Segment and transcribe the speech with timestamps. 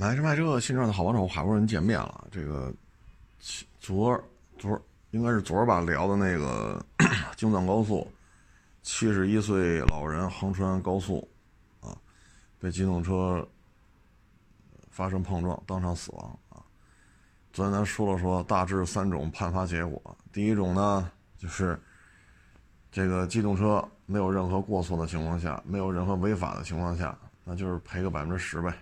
[0.00, 2.26] 买车卖车，新车的好帮手，海波人见面了。
[2.30, 2.72] 这个
[3.78, 4.24] 昨儿
[4.58, 4.80] 昨儿
[5.10, 6.82] 应该是昨儿吧，聊的那个
[7.36, 8.10] 京藏高速，
[8.80, 11.28] 七十一岁老人横穿高速，
[11.82, 11.92] 啊，
[12.58, 13.46] 被机动车
[14.88, 16.64] 发生碰撞，当场死亡啊。
[17.52, 20.16] 昨天咱说了说，大致三种判罚结果。
[20.32, 21.78] 第一种呢，就是
[22.90, 27.14] 这个机动车没有任何过错的情况下，没有任何违法的情况下。
[27.44, 28.72] 那就是赔个百分之十呗，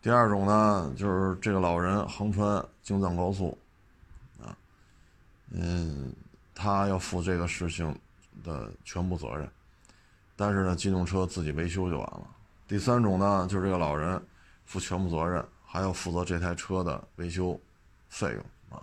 [0.00, 3.56] 第二种呢，就是这个老人横穿京藏高速，
[4.40, 4.56] 啊，
[5.50, 6.12] 嗯，
[6.54, 7.98] 他要负这个事情
[8.44, 9.50] 的全部责任，
[10.36, 12.22] 但是呢，机动车自己维修就完了。
[12.66, 14.22] 第三种呢，就是这个老人
[14.64, 17.60] 负全部责任，还要负责这台车的维修
[18.08, 18.82] 费用啊。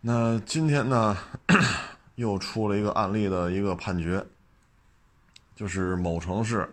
[0.00, 1.16] 那今天呢，
[2.16, 4.24] 又出了一个案例的一个判决。
[5.56, 6.68] 就是某城市，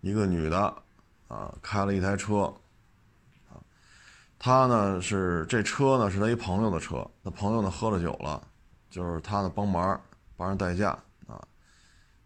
[0.00, 0.74] 一个女的，
[1.28, 2.52] 啊，开了一台车，
[3.50, 3.60] 啊，
[4.38, 8.42] 他呢是这车呢是他一朋友的车，他朋友呢喝了酒了，
[8.90, 10.00] 就是他呢帮忙
[10.36, 11.40] 帮人代驾，啊，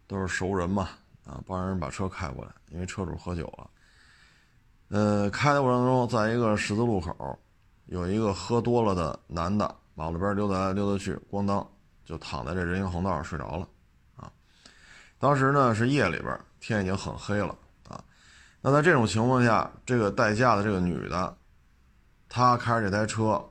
[0.07, 0.89] 都是熟人嘛，
[1.25, 3.69] 啊，帮人把车开过来，因为车主喝酒了，
[4.87, 7.37] 呃，开的过程中，在一个十字路口，
[7.87, 11.67] 有一个喝多了的男的，马路边溜达溜达去，咣当
[12.05, 13.67] 就躺在这人行横道上睡着了。
[14.15, 14.31] 啊
[15.19, 17.53] 当时呢是夜里边，天已经很黑了。
[18.65, 21.35] 那在这种情况下，这个代驾的这个女的，
[22.29, 23.43] 她开着这台车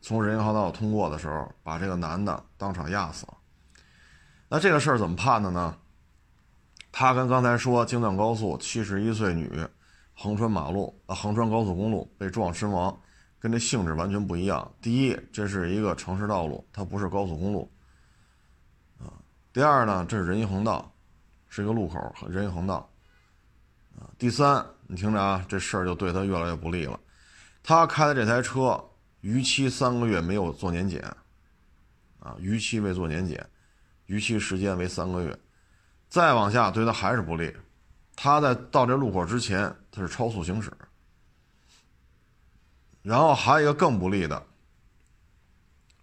[0.00, 3.34] 从人行横道通过的时候，把这个男的当场压死了。
[4.48, 5.76] 那这个事儿怎么判的呢？
[6.90, 9.48] 他跟刚才说京藏高速七十一岁女
[10.14, 12.98] 横穿马路啊，横穿高速公路被撞身亡，
[13.38, 14.68] 跟这性质完全不一样。
[14.82, 17.70] 第一，这是一个城市道路，它不是高速公路
[18.98, 19.14] 啊。
[19.52, 20.92] 第二呢，这是人行横道。
[21.48, 22.90] 是一个路口和人行横道，
[24.18, 26.98] 第三，你听着啊，这事儿就对他越来越不利了。
[27.62, 28.82] 他开的这台车
[29.20, 31.02] 逾期三个月没有做年检，
[32.20, 33.44] 啊，逾期未做年检，
[34.06, 35.38] 逾期时间为三个月，
[36.08, 37.54] 再往下对他还是不利。
[38.14, 40.72] 他在到这路口之前，他是超速行驶。
[43.02, 44.42] 然后还有一个更不利的，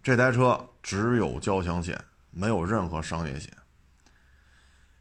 [0.02, 1.98] 这台车只有交强险，
[2.30, 3.52] 没有任何商业险。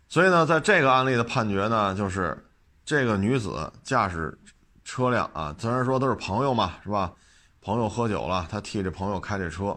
[0.09, 2.37] 所以呢，在这个案例的判决呢，就是
[2.85, 4.37] 这个女子驾驶
[4.83, 7.13] 车辆啊，虽然说都是朋友嘛，是吧？
[7.61, 9.67] 朋友喝酒了，她替这朋友开这车，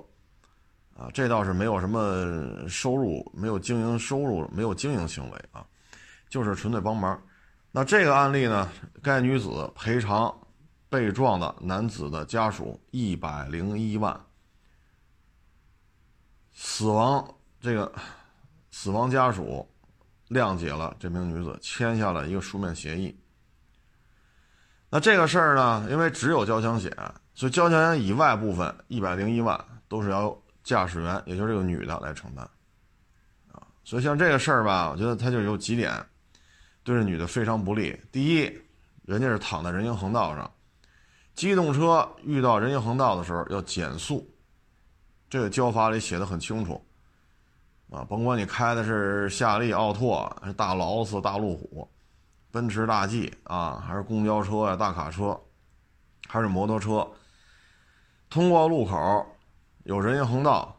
[0.97, 5.65] 啊，这倒是没有什么收入，没有经营收入，没有经营行为啊，
[6.28, 7.22] 就是纯粹帮忙。
[7.71, 8.69] 那这个案例呢，
[9.00, 10.37] 该女子赔偿
[10.88, 14.21] 被撞的男子的家属一百零一万，
[16.53, 17.25] 死亡
[17.61, 17.93] 这个
[18.73, 19.65] 死亡家属。
[20.28, 23.16] 谅解了这名女子，签下了一个书面协议。
[24.88, 26.91] 那这个事儿呢，因为只有交强险，
[27.34, 32.48] 所以交强险以外部分一百零一万都是要驾驶员，也就是这个女的来承担。
[33.53, 35.92] 啊，所以像这个事儿吧，我觉得它就有几点
[36.84, 38.00] 对这女的非常不利。
[38.12, 38.43] 第一，
[39.04, 40.50] 人家是躺在人行横道上，
[41.34, 44.32] 机动车遇到人行横道的时候要减速，
[45.28, 46.86] 这个交法里写的很清楚。
[47.91, 51.89] 啊，甭管你开的是夏利、奥拓，还是大劳斯、大路虎、
[52.51, 55.41] 奔驰大 G 啊，还是公交车呀、大卡车，
[56.27, 57.09] 还是摩托车，
[58.29, 59.25] 通过路口
[59.85, 60.77] 有人行横道，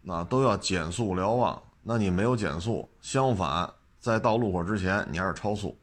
[0.00, 1.62] 那都要减速瞭望。
[1.80, 5.76] 那你没有减速，相反，在到路口之前你还是超速，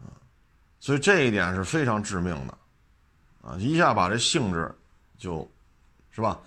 [0.00, 0.12] 啊，
[0.80, 2.58] 所以这一点是非常致命的，
[3.42, 4.74] 啊，一下把这性质
[5.16, 5.50] 就，
[6.10, 6.38] 是吧？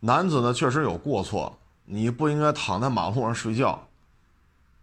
[0.00, 1.56] 男子呢确实有过错。
[1.86, 3.88] 你不应该躺在马路上睡觉，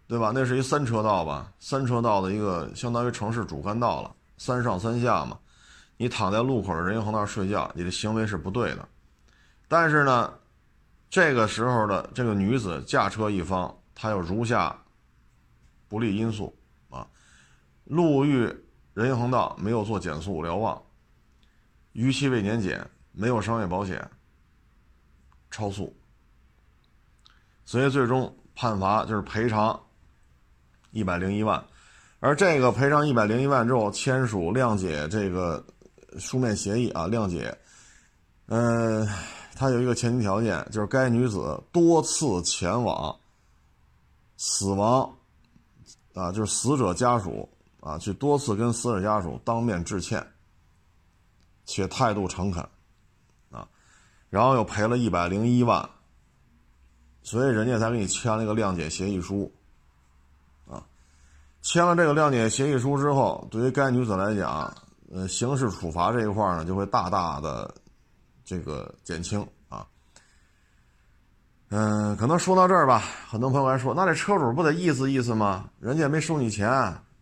[0.08, 0.32] 对吧？
[0.34, 5.38] 那是一三车道吧，三车道的一个相当于城市主干道了，三上三下嘛。
[5.96, 8.88] 你躺在路口的人行横道睡觉，你的行为是不对的。
[9.68, 10.32] 但是呢，
[11.10, 14.76] 这个时候的这个女子驾车一方，她有如下
[15.86, 16.56] 不利因素
[16.88, 17.06] 啊：
[17.84, 18.52] 路遇
[18.94, 20.82] 人行横道没有做减速瞭望，
[21.92, 24.10] 逾期未年检，没有商业保险，
[25.50, 25.94] 超速。
[27.66, 29.78] 所以最终判罚就是赔偿
[30.90, 31.64] 一百零一万，
[32.20, 35.64] 而这个赔偿一百零一万之后签署谅解这个
[36.18, 37.56] 书面协议啊，谅解，
[38.46, 39.08] 嗯，
[39.56, 43.18] 他有一个前提条件，就是该女子多次前往
[44.36, 45.10] 死亡
[46.14, 47.48] 啊，就是死者家属
[47.80, 50.24] 啊，去多次跟死者家属当面致歉，
[51.64, 52.62] 且态度诚恳
[53.50, 53.66] 啊，
[54.28, 55.90] 然后又赔了一百零一万。
[57.24, 59.50] 所以人家才给你签了一个谅解协议书，
[60.68, 60.84] 啊，
[61.62, 64.72] 签了这个谅解协议书之后，对于该女子来讲，
[65.10, 67.74] 呃，刑事处罚这一块呢，就会大大的
[68.44, 69.40] 这个减轻
[69.70, 69.86] 啊。
[71.70, 75.70] 嗯，可能说到这儿吧，很多朋友还说，那这车主不得意思意思吗？
[75.80, 76.70] 人家也没收你钱，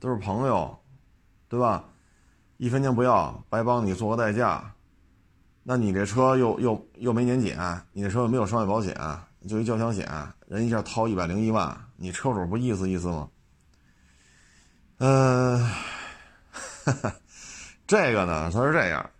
[0.00, 0.76] 都是朋友，
[1.48, 1.84] 对吧？
[2.56, 4.74] 一分钱不要，白帮你做个代驾。
[5.62, 7.56] 那你这车又又又没年检，
[7.92, 8.96] 你这车又没有商业保险，
[9.48, 10.08] 就一交强险，
[10.46, 13.28] 人一下掏一百零一万，你车主不意思意思吗？
[14.98, 15.68] 嗯，
[17.86, 19.10] 这个呢，他是这样：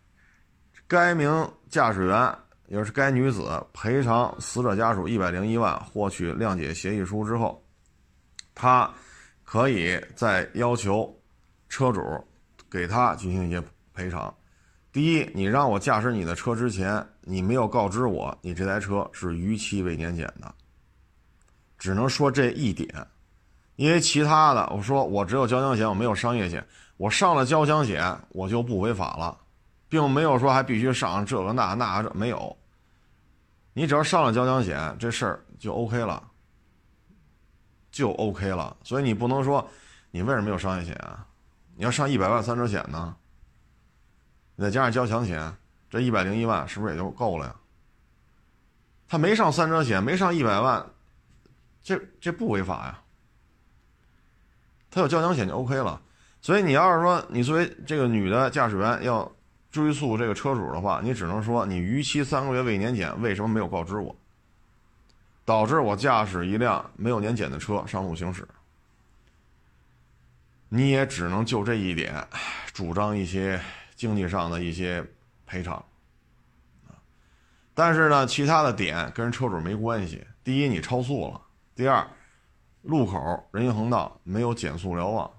[0.87, 2.35] 该名驾驶员，
[2.69, 7.63] 也是该女子赔偿死者家属一百零一万，获取谅解协议书之后，
[8.55, 8.89] 他
[9.45, 11.13] 可以再要求
[11.69, 12.01] 车主
[12.71, 14.33] 给他进行一些赔偿。
[14.93, 20.55] 第一，你让我驾驶你的车之前，你没有告知我你这台车是逾期未年检的，
[21.79, 23.07] 只能说这一点，
[23.77, 26.67] 因为其他的，我说我只有交强险，我没有商业险，
[26.97, 29.39] 我上了交强险我就不违法了，
[29.89, 32.57] 并没有说还必须上这个那那这没有，
[33.73, 36.23] 你只要上了交强险，这事儿就 OK 了，
[37.91, 39.69] 就 OK 了，所以你不能说
[40.11, 41.27] 你为什么有商业险啊？
[41.75, 43.17] 你要上一百万三者险呢？
[44.57, 45.53] 你再加上交强险，
[45.93, 47.55] 这一百零一万是不是也就够了呀？
[49.07, 50.87] 他没上三者险，没上一百万，
[51.83, 52.99] 这这不违法呀。
[54.91, 56.01] 他有交强险就 OK 了。
[56.41, 59.31] 所以你要是说你作为这个女的驾驶员要
[59.71, 64.17] 追诉这个车主的话，你只能说你逾期三个月未年检，为什么没有告知我，
[65.45, 68.49] 导致我驾驶一辆没有年检的车上路行驶？
[70.71, 72.27] 你也只能就这一点
[72.73, 73.61] 主张一些。
[73.95, 75.05] 经济上的一些
[75.53, 75.85] 赔偿，
[77.75, 80.27] 但是呢，其他的点跟车主没关系。
[80.43, 81.39] 第一，你超速了；
[81.75, 82.09] 第二，
[82.81, 83.19] 路口
[83.53, 85.31] 人行横道没有减速瞭望，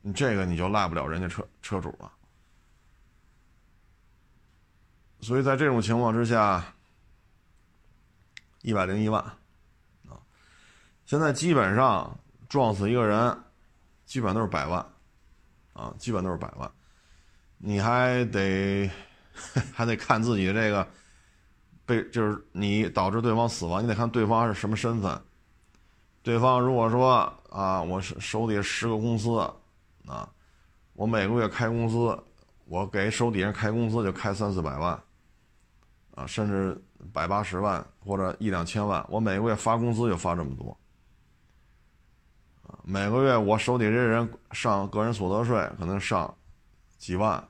[0.00, 2.10] 你这个你就赖不了人家车车主了。
[5.20, 6.64] 所以在这种情况之下，
[8.62, 9.22] 一百零一万
[10.08, 10.16] 啊，
[11.04, 12.18] 现在基本上
[12.48, 13.38] 撞死一个人，
[14.06, 14.82] 基本都是百万。
[15.74, 16.68] 啊，基本都是百万，
[17.58, 18.90] 你还得
[19.74, 20.86] 还得看自己这个
[21.84, 25.20] 被，就是你导致对方死亡，你得看对方是什么身份。
[26.22, 29.38] 对方如果说啊，我是手底下十个公司
[30.06, 30.28] 啊，
[30.92, 32.18] 我每个月开工资，
[32.66, 35.00] 我给手底下开工资就开三四百万
[36.14, 36.80] 啊，甚至
[37.12, 40.76] 百八十万或者一两千万，我每个月发工资就发这么多。
[42.84, 46.34] 每个月我手底这人上个人所得税可能上
[46.98, 47.42] 几万、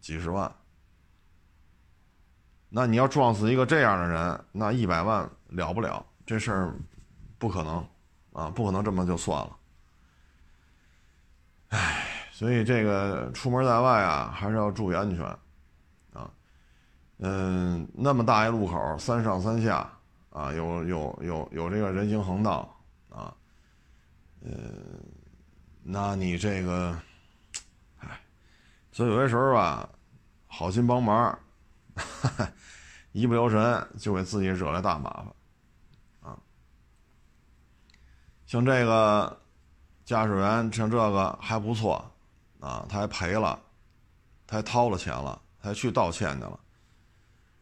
[0.00, 0.54] 几十万，
[2.68, 6.74] 那你要撞死一个这样的人，那一百万了不了，这事儿
[7.38, 7.84] 不可能
[8.32, 9.56] 啊，不可能这么就算了。
[11.68, 15.24] 唉，所以这个出门在外啊，还是要注意安全
[16.12, 16.30] 啊。
[17.18, 19.90] 嗯，那么大一路口，三上三下
[20.30, 22.76] 啊，有有有有这个人行横道
[23.08, 23.34] 啊。
[24.40, 25.02] 嗯，
[25.82, 26.98] 那你这个，
[28.92, 29.88] 所以有些时候吧，
[30.46, 31.38] 好心帮忙，
[33.12, 36.38] 一不留神就给自己惹来大麻烦，啊，
[38.44, 39.40] 像这个
[40.04, 42.04] 驾驶员，像这个还不错，
[42.60, 43.58] 啊，他还赔了，
[44.46, 46.60] 他还掏了钱了，他还去道歉去了。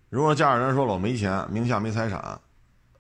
[0.09, 2.41] 如果驾驶员说了我没钱，名下没财产，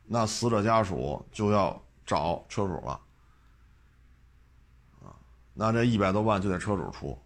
[0.04, 2.92] 那死者家属就要找车主了。
[5.02, 5.10] 啊
[5.52, 7.20] 那这一百多万就得车主出，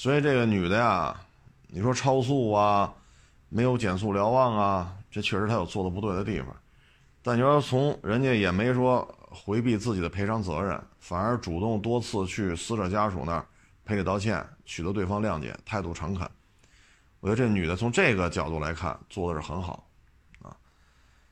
[0.00, 1.14] 所以这个女的呀，
[1.68, 2.90] 你说超速啊，
[3.50, 6.48] 没有减速瞭望啊，这确实她有做的不对的地方。
[7.20, 13.46] 但你说从人家也没说回避自己的赔偿责任，反而主动多次去死者家属那儿
[13.84, 16.26] 赔礼道歉，取得对方谅解，态度诚恳。
[17.20, 19.86] 我觉得这女的从这个角度来看做的是很好，
[20.40, 20.56] 啊，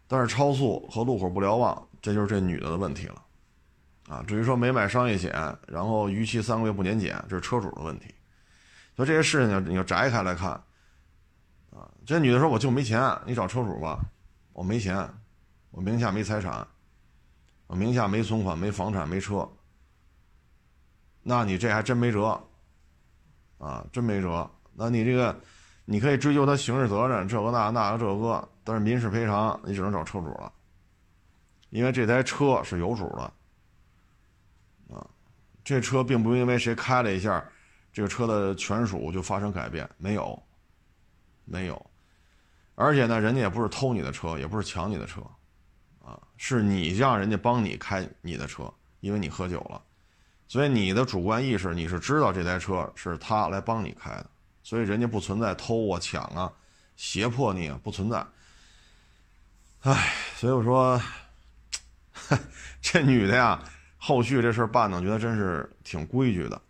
[0.07, 3.23] 但是超速和路口不瞭望，这就是这女的的问题了。
[4.11, 5.33] 啊，至于说没买商业险，
[5.67, 8.15] 然后逾期三个月不年检，这是车主的问题。
[8.99, 10.51] 所以这些事情你要摘开来看，
[11.71, 14.01] 啊，这女的说我就没钱，你找车主吧，
[14.53, 15.09] 我没钱，
[15.71, 16.67] 我名下没财产，
[17.69, 19.49] 我名下没存款、没房产、没车，
[21.23, 22.43] 那你这还真没辙，
[23.59, 24.51] 啊，真没辙。
[24.75, 25.41] 那你这个，
[25.85, 30.53] 你可以追究他刑事责任，这个那那个这个，但是民事赔偿你只能找车主了，
[31.71, 33.33] 因为这台车是有主的。
[34.93, 35.07] 啊
[35.63, 37.45] 这车并不因为谁开了一下，
[37.99, 40.41] 这个车的权属就发生改变，没有，
[41.45, 41.91] 没有，
[42.77, 45.21] 而且呢，人家也不是偷你的车，也不是抢你的车，
[46.01, 49.83] 啊，是你让人家帮你开你的车，因为你喝酒了，
[50.47, 54.31] 所以你的主观意识你是知道这台车是他来帮你开的，
[54.63, 56.53] 所以人家不存在偷啊、抢啊、
[56.95, 58.25] 胁迫你啊，不存在。
[59.81, 61.03] 唉，所以我说，
[62.81, 63.61] 这女的呀，
[63.97, 66.63] 后续这事办的，我觉得真是挺规矩的，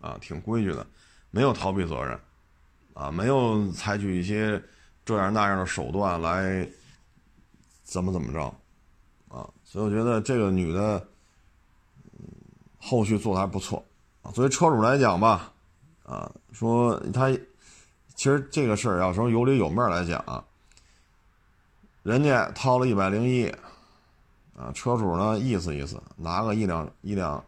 [0.00, 0.86] 啊，挺规矩的，
[1.30, 2.18] 没有逃避责任，
[2.94, 4.62] 啊，没有采取一些
[5.04, 6.68] 这样那样的手段来
[7.82, 8.44] 怎么怎么着，
[9.28, 11.06] 啊，所以我觉得这个女的，
[12.78, 13.84] 后续做的还不错，
[14.22, 15.52] 啊，作为车主来讲吧，
[16.04, 17.30] 啊，说他
[18.14, 20.44] 其实这个事儿要说有理有面来讲啊。
[22.02, 23.46] 人家掏了一百零一，
[24.56, 27.44] 啊，车主呢意思意思，拿个一两一两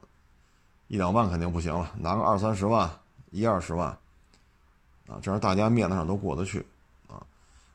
[0.92, 2.90] 一两万肯定不行了，拿个二三十万，
[3.30, 3.88] 一二十万，
[5.06, 6.62] 啊，这样大家面子上都过得去，
[7.08, 7.16] 啊，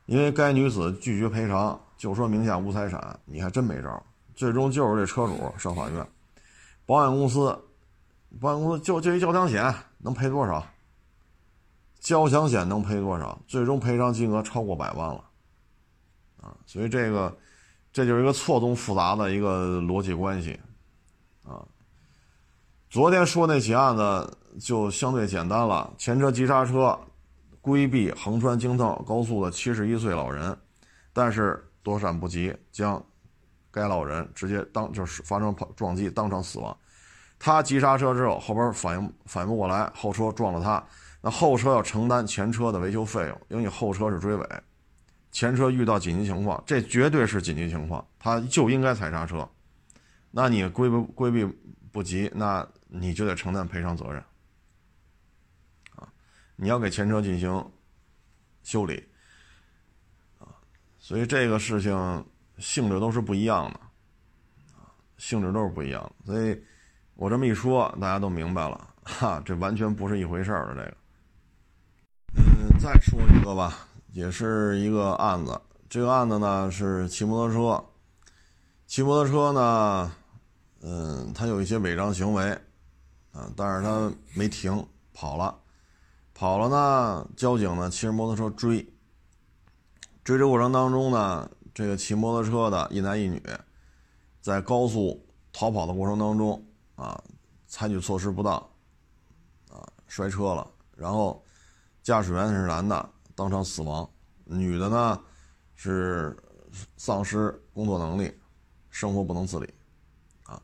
[0.06, 4.00] 因为该女子拒绝赔偿，就说名下无财产，你还真没招，
[4.36, 6.06] 最终就是这车主上法院，
[6.86, 7.58] 保险公司，
[8.40, 10.64] 保险公司就就一交强险能赔多少？
[11.98, 13.36] 交强险能赔多少？
[13.48, 15.24] 最终赔偿金额超过百万了。
[16.40, 17.36] 啊，所以这个，
[17.92, 20.60] 这就是一个错综复杂的一个逻辑关系，
[21.42, 21.66] 啊，
[22.90, 26.98] 昨天说那起案子就相对简单了，前车急刹车，
[27.60, 30.56] 规避横穿京藏高速的七十一岁老人，
[31.12, 33.02] 但是躲闪不及，将
[33.70, 36.74] 该老人直接当就是发生碰撞击，当场死亡。
[37.38, 40.82] 他急刹车之后，后边反应反应不过来，后车撞了他，
[41.20, 44.48] 那后车要承担前车的维修费用，因为你后车是追尾。
[45.30, 49.46] 前车遇到紧急情况，这绝对是紧急情况，他就应该踩刹车。
[50.30, 51.46] 那你规不规避
[51.92, 54.22] 不及，那你就得承担赔偿责任。
[55.94, 56.08] 啊，
[56.56, 57.70] 你要给前车进行
[58.62, 59.06] 修理。
[60.38, 60.48] 啊，
[60.98, 62.26] 所以这个事情
[62.58, 63.78] 性质都是不一样的，
[64.76, 66.26] 啊，性质都是不一样的。
[66.26, 66.60] 所以
[67.14, 70.96] 我这么一说，大家都明白了，哈，这完全不是一回事儿的这个。
[72.34, 73.84] 嗯，再说一个吧。
[74.12, 77.84] 也是一个案子，这个案子呢是骑摩托车，
[78.86, 80.12] 骑摩托车呢，
[80.80, 82.58] 嗯，他有一些违章行为，
[83.38, 85.56] 啊，但是他没停，跑了，
[86.34, 88.92] 跑了呢，交警呢骑着摩托车追，
[90.24, 93.40] 追这过程当中呢，这个骑摩托车的一男一女，
[94.40, 96.66] 在高速逃跑的过程当中
[96.96, 97.22] 啊，
[97.68, 98.54] 采取措施不当，
[99.70, 101.44] 啊，摔车了，然后
[102.02, 103.10] 驾驶员是男的。
[103.36, 104.10] 当场死亡，
[104.46, 105.22] 女的呢
[105.76, 106.36] 是
[106.96, 108.34] 丧失工作能力，
[108.90, 109.74] 生活不能自理，
[110.42, 110.60] 啊，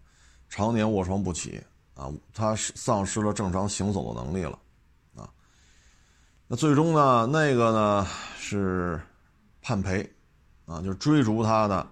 [0.49, 1.62] 常年卧床不起，
[1.95, 4.59] 啊，他是丧失了正常行走的能力了，
[5.17, 5.29] 啊，
[6.47, 8.07] 那最终呢，那个呢
[8.39, 9.01] 是
[9.63, 10.09] 判赔，
[10.67, 11.87] 啊，就是追逐他的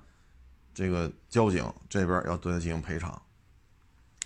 [0.75, 3.11] 这个交警这边要对他进行赔偿，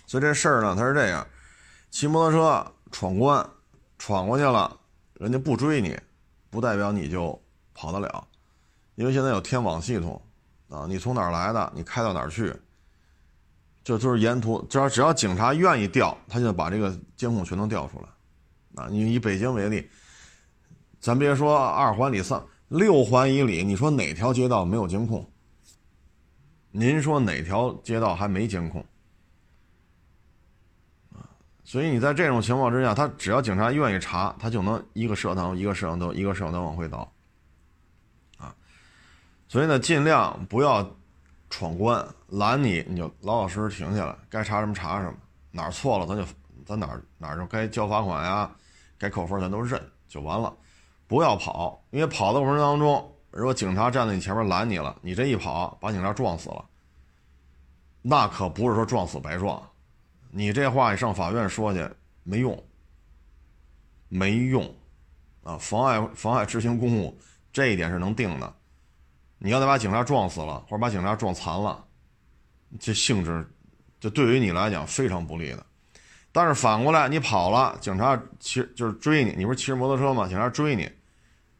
[0.05, 1.25] 所以这事儿呢，他是这样，
[1.89, 3.49] 骑摩托车闯关，
[3.97, 4.79] 闯过去了，
[5.13, 5.97] 人家不追你。
[6.49, 7.39] 不代表你就
[7.73, 8.25] 跑得了，
[8.95, 10.19] 因为现在有天网系统
[10.69, 12.55] 啊，你从哪儿来的，你开到哪儿去，
[13.87, 18.89] 就就是沿途只要只要警察愿意调，他就把这个监控全都调出来啊。
[18.89, 19.89] 你以北京为例，
[20.99, 25.25] 咱别说二环里、三六环以里，你说哪条街道没有监控？
[26.71, 28.85] 您说哪条街道还没监控？
[31.13, 31.23] 啊
[31.63, 37.09] 所以你在这种情况之下，他只要警察愿意查，他就能一个摄像头一个摄像头一个摄像头往回倒，
[38.35, 38.53] 啊，
[39.47, 40.96] 所以呢，尽量不要
[41.57, 45.17] 闯关拦你，你就老老实实停下来，该查什么查什么，
[45.49, 46.23] 哪儿错了咱就
[46.63, 48.55] 咱哪儿哪儿就该交罚款呀，
[48.95, 50.55] 该扣分咱都认就完了，
[51.07, 56.63] 不要跑，因为跑的过程当中，如果警察站在你前面拦你了，你这一跑把警察撞死了，
[58.03, 59.59] 那可不是说撞死白撞。
[60.29, 61.89] 你这话你上法院说去
[62.21, 62.63] 没用，
[64.09, 64.63] 没用，
[65.43, 67.17] 啊，妨碍妨碍执行公务，
[67.51, 68.53] 这一点是能定的。
[69.39, 71.85] 你要再把警察撞死了，或者把警察撞残了，
[72.79, 73.47] 这性质，
[73.99, 75.65] 就对于你来讲非常不利的。
[76.31, 80.27] 但是反过来，你跑了，警察骑就是追你，你不是骑着摩托车吗？
[80.27, 80.91] 警察追你，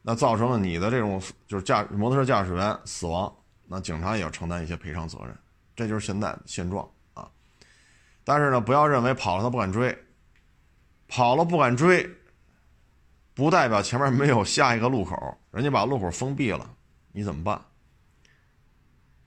[0.02, 3.34] 那造成了你的这种就是驾摩托车驾驶员死亡，
[3.66, 5.36] 那警察也要承担一些赔偿责任。
[5.74, 7.28] 这就是现在现状啊。
[8.24, 9.96] 但是呢，不要认为跑了他不敢追，
[11.08, 12.08] 跑了不敢追，
[13.34, 15.16] 不代表前面没有下一个路口，
[15.50, 16.70] 人家把路口封闭了，
[17.12, 17.60] 你怎么办？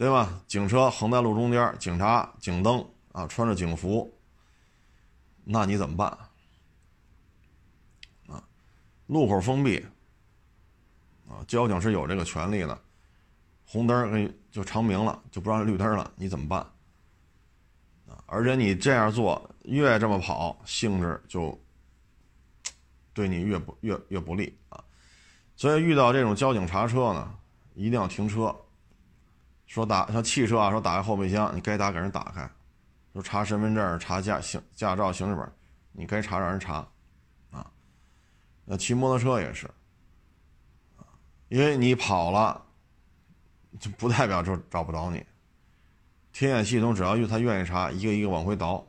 [0.02, 0.42] 对吧？
[0.48, 4.12] 警车横在路中间，警察警灯啊，穿着警服，
[5.44, 6.10] 那你怎么办？
[8.26, 8.44] 啊，
[9.06, 9.78] 路口封闭，
[11.30, 12.82] 啊，交警是有这个权利的，
[13.64, 16.62] 红灯给就长明了，就不让绿灯了，你怎么办？
[18.08, 21.56] 啊，而且你这样做越这么跑，性质就
[23.14, 24.84] 对你越不越越不利啊。
[25.56, 27.36] 所以遇到这种交警查车呢，
[27.76, 28.56] 一定要停车。
[29.72, 32.50] 说打像汽车啊，说打开后备箱，你该打给人打开。
[33.14, 35.50] 说查身份证、查驾行驾照、行驶本，
[35.94, 36.86] 你该查让人查，
[37.52, 37.72] 啊。
[38.66, 39.72] 那骑摩托车也是，
[41.48, 42.62] 因为你跑了，
[43.80, 45.26] 就不代表就找不着你。
[46.34, 48.86] 天眼系统只要他愿意查，一个一个往回倒，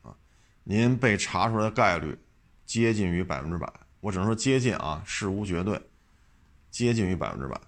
[0.00, 0.16] 啊，
[0.64, 2.18] 您被查出来的概率
[2.64, 3.70] 接近于百分之百。
[4.00, 5.78] 我只能说接近啊，事无绝对，
[6.70, 7.60] 接近于百分之百。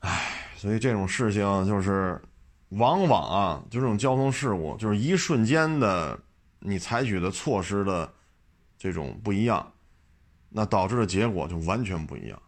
[0.00, 2.20] 唉，所以这种事情就是。
[2.72, 6.20] 往往啊，就这种交通事故，就是一瞬间的，
[6.58, 8.12] 你采取的措施的
[8.76, 9.72] 这种不一样，
[10.50, 12.38] 那导致的结果就完全不一样。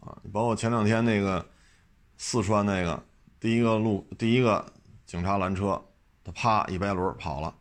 [0.00, 1.42] 啊，包括前两天那个
[2.18, 3.02] 四川那个
[3.40, 4.70] 第一个路第一个
[5.06, 5.82] 警察拦车，
[6.22, 7.54] 他啪一掰轮跑了，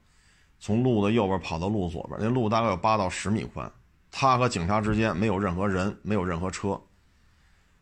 [0.60, 3.72] 从路的右边跑到路左边，那路大概有八到十米宽，
[4.12, 6.78] 他和警察之间没有任何人，没有任何车。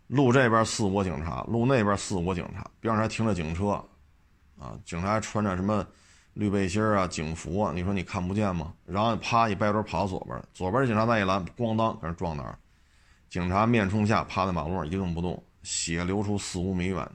[0.10, 3.68] 路这边四五个警察，路那边四五个警察，边上还停着警车，
[4.58, 5.86] 啊，警察还穿着什么
[6.34, 8.74] 绿背心啊、警服啊，你说你看不见吗？
[8.86, 12.58] 然后啪一掰头跑左边，左边警察再一拦，咣当给人撞那儿，
[13.30, 17.08] 警察面冲下趴在马路上一动不动，血流出四五米远，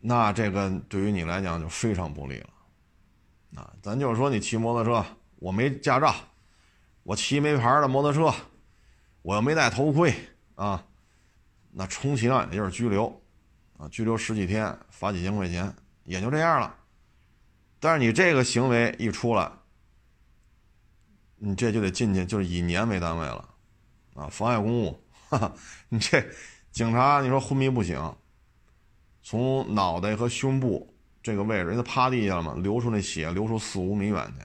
[0.00, 2.50] 那这个对于你来讲就非常不利了，
[3.56, 5.02] 啊，咱就是说你骑摩托车，
[5.36, 6.14] 我没驾照，
[7.04, 8.30] 我骑没牌的摩托车，
[9.22, 10.14] 我又没戴头盔，
[10.56, 10.84] 啊。
[11.72, 13.06] 那充其量也就是拘留，
[13.76, 15.72] 啊，拘留十几天，罚几千块钱，
[16.04, 16.74] 也就这样了。
[17.78, 19.50] 但是你这个行为一出来，
[21.36, 23.48] 你这就得进去，就是以年为单位了，
[24.14, 25.52] 啊，妨碍公务，哈哈，
[25.88, 26.22] 你这
[26.72, 27.98] 警察，你说昏迷不醒，
[29.22, 34.44] 从脑袋和胸部这个位置，人家趴地下了嘛，流出那血，流出四五米远去，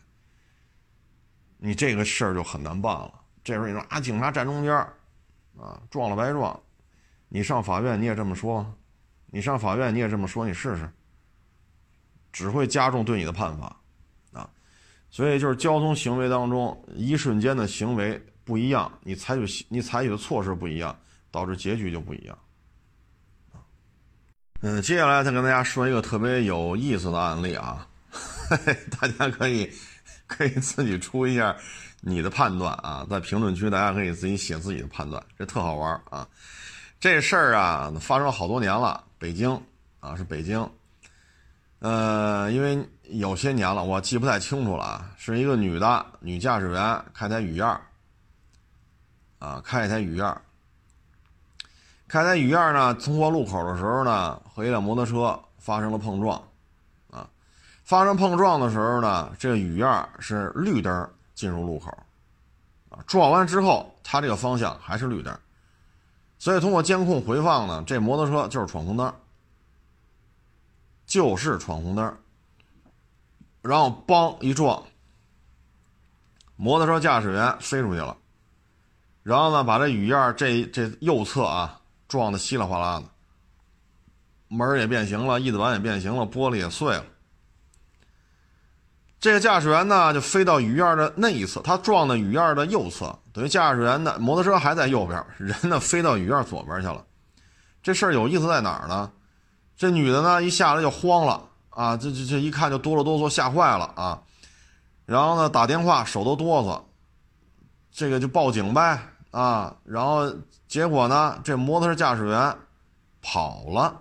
[1.58, 3.12] 你这个事儿就很难办了。
[3.44, 4.74] 这时候你说啊，警察站中间，
[5.58, 6.58] 啊，撞了白撞。
[7.28, 8.66] 你上法院你也这么说，
[9.28, 10.90] 你上法院你也这么说，你试试，
[12.32, 13.76] 只会加重对你的判罚，
[14.32, 14.50] 啊，
[15.10, 20.98] 所以就是交通行为当中一瞬间的行为不一样，你采取你采取的措施不一样，
[21.32, 22.38] 导致结局就不一样。
[24.62, 27.88] 嗯，接下来再跟大家说一个特别有意思的案例啊，
[29.00, 29.70] 大家可以
[30.28, 31.56] 可以自己出一下
[32.02, 36.28] 你的判断啊，在评论区大家可以自己写自己的判断，这特好玩啊。
[37.00, 39.04] 这事儿啊，发生了好多年了。
[39.20, 39.62] 北京
[40.00, 40.68] 啊，是北京。
[41.80, 45.12] 呃，因为有些年了，我记不太清楚了啊。
[45.18, 47.80] 是一个女的女驾驶员开台雨燕
[49.38, 50.42] 啊，开一台雨燕
[52.08, 56.42] 开台雨燕呢，通过路口的时候呢，和一辆摩托车发生了碰撞
[57.12, 57.28] 啊。
[57.84, 61.92] 发生碰撞的时候呢，这个雨燕是绿灯进入路口
[62.90, 65.38] 啊，撞完之后，它这个方向还是绿灯。
[66.38, 69.12] 所以通过监控回放呢，这摩托车就是闯红灯，
[71.08, 72.18] 就是闯红灯，
[73.62, 74.84] 然后梆一撞，
[76.56, 78.16] 摩托车驾驶员飞出去了，
[79.24, 83.06] 然后呢把这雨燕这这右侧啊撞得稀里哗啦的，
[84.50, 87.06] 门也变形了，翼子板也变形了，玻璃也碎了。
[89.20, 93.18] 这个驾驶员呢就飞到雨燕的那一侧，他撞的雨燕的右侧。
[93.36, 97.04] 等于驾驶员的摩托车还在右边，人呢飞到雨燕左边去了。
[97.84, 99.12] 这事儿有意思在哪儿呢？
[99.76, 104.22] 这女的呢一下来就慌了啊，这这这一看就哆了哆嗦，吓坏了啊。
[105.06, 106.82] 然后呢打电话手都哆嗦，
[107.92, 108.98] 这个就报警呗
[109.32, 109.76] 啊。
[109.84, 110.34] 然后
[110.70, 112.56] 结果呢这摩托车驾驶员
[113.22, 114.00] 跑了，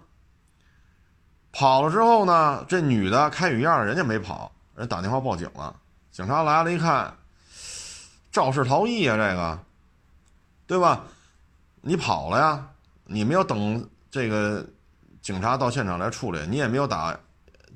[1.50, 5.74] 跑了之后呢这女的开雨燕人家没跑，人打电话报警了。
[6.12, 7.12] 警察来了一看。
[8.34, 9.58] 肇事逃逸啊，这个，
[10.66, 11.04] 对吧？
[11.80, 12.68] 你跑了呀，
[13.04, 14.66] 你没有等这个
[15.22, 17.16] 警察到现场来处理，你也没有打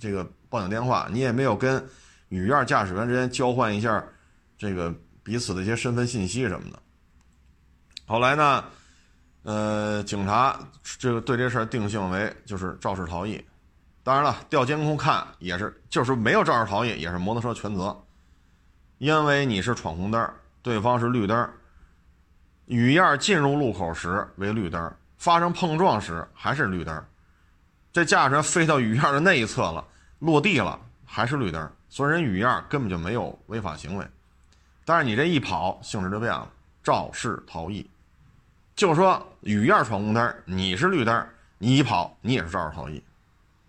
[0.00, 1.88] 这个报警电话，你也没有跟
[2.28, 4.04] 女院驾驶员之间交换一下
[4.56, 4.92] 这个
[5.22, 6.82] 彼此的一些身份信息什么的。
[8.04, 8.64] 后来呢，
[9.44, 10.58] 呃，警察
[10.98, 13.40] 这个对这事儿定性为就是肇事逃逸。
[14.02, 17.96] 当然了，调监控看也是，就是没有肇事逃逸也是摩托车全责，
[18.98, 20.28] 因为你是闯红灯。
[20.68, 21.50] 对方是绿灯，
[22.66, 27.02] 雨燕进入路口时为绿灯，发生碰撞时还是绿灯。
[27.90, 29.82] 这驾驶员飞到雨燕的那一侧了，
[30.18, 34.06] 落地了还是绿灯，所以人雨燕根本就没有违法行为。
[34.84, 36.46] 但是你这一跑，性质就变了，
[36.82, 37.88] 肇事逃逸。
[38.76, 41.26] 就说雨燕闯红灯，你是绿灯，
[41.56, 43.02] 你一跑你也是肇事逃逸，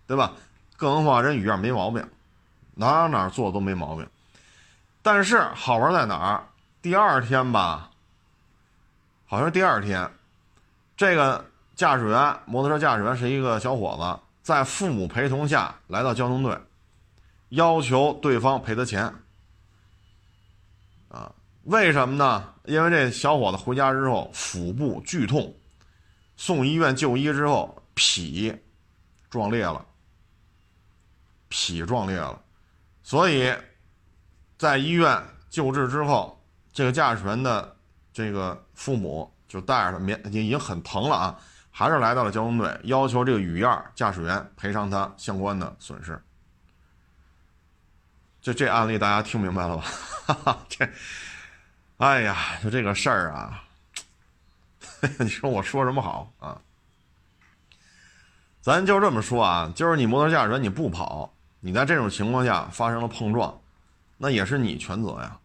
[0.06, 0.34] 对吧？
[0.76, 2.06] 更何况人雨燕没毛病，
[2.76, 4.06] 哪哪做都没毛病。
[5.02, 6.44] 但是好玩在哪儿？
[6.82, 7.92] 第二天吧，
[9.26, 10.10] 好像是第二天，
[10.96, 11.44] 这个
[11.76, 16.58] 驾驶员，摩托车驾驶员是一个小伙子，在父母陪同下来到交通队，
[17.50, 19.13] 要求对方赔他钱。
[21.10, 22.54] 啊，为什么呢？
[22.63, 25.54] 因为这小伙子回家之后腹部剧痛，
[26.38, 28.56] 送医院就医之后脾
[29.30, 29.86] 撞裂了，
[31.50, 32.42] 脾撞裂了，
[33.04, 33.54] 所以
[34.58, 36.38] 在医院救治之后。
[36.71, 37.75] 这个驾驶员的
[38.13, 41.39] 这个父母就带着他，免已经很疼了啊，
[41.71, 46.21] 还是来到了交通队，要求这个雨燕驾驶员赔偿他相关的损失。
[48.41, 49.77] 就这案例大家听明白了
[50.43, 50.58] 吧？
[50.69, 50.89] 这，
[51.97, 53.63] 哎呀，就这个事儿啊，
[55.19, 56.62] 你说我说什么好啊？
[58.62, 63.60] 咱就这么说啊，就是你摩托驾驶员你不跑，你在这种情况下发生了碰撞，
[64.17, 65.38] 那也是你全责呀。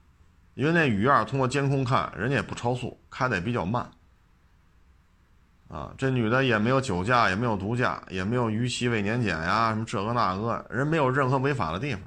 [0.55, 3.91] 因为那雨燕通过监控看，人家也不超速，开的也比较慢。
[5.69, 12.03] 啊，这女的也没有酒驾，也没有毒驾，也没有逾期未年检呀，什么这个那个，人没有任何违法的地方，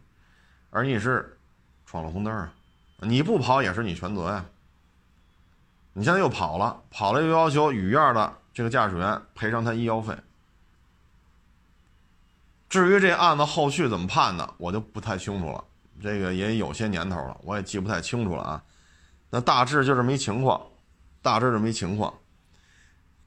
[0.70, 1.38] 而你是
[1.86, 2.54] 闯了红灯啊，
[3.00, 4.46] 你不跑也是你全责呀。
[5.92, 10.16] 你现在又跑了，跑了又要求雨燕的这个驾驶员赔偿他医药费。
[12.70, 15.64] 至于这案子后续怎么判的，我就不太清楚了。
[16.02, 18.64] 这个也有些年头了，我也记不太清楚了啊。
[19.30, 20.62] 那大致就这么一情况，
[21.22, 22.14] 大致这么一情况，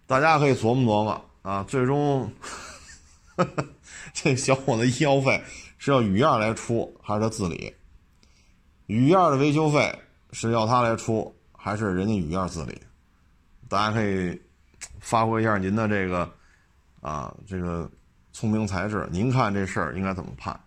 [0.06, 1.64] 大家可以琢磨琢磨啊。
[1.68, 2.32] 最终，
[4.14, 5.42] 这小伙子医药费
[5.78, 7.74] 是要雨燕来出还是他自理？
[8.86, 9.96] 雨燕的维修费
[10.32, 12.80] 是要他来出还是人家雨燕自理？
[13.68, 14.40] 大家可以
[15.00, 16.32] 发挥一下您的这个
[17.00, 17.90] 啊这个
[18.32, 20.58] 聪明才智，您看这事儿应该怎么判？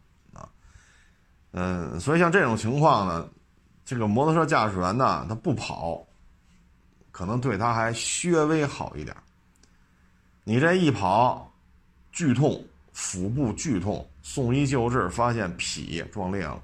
[1.56, 3.30] 嗯，所以像这种情况呢，
[3.86, 6.04] 这个摩托车驾驶员呢，他不跑，
[7.12, 9.16] 可能对他还略微好一点。
[10.44, 11.48] 你这一跑，
[12.12, 12.60] 剧痛，
[12.92, 16.60] 腹部剧痛，送医救治，发现脾撞裂了，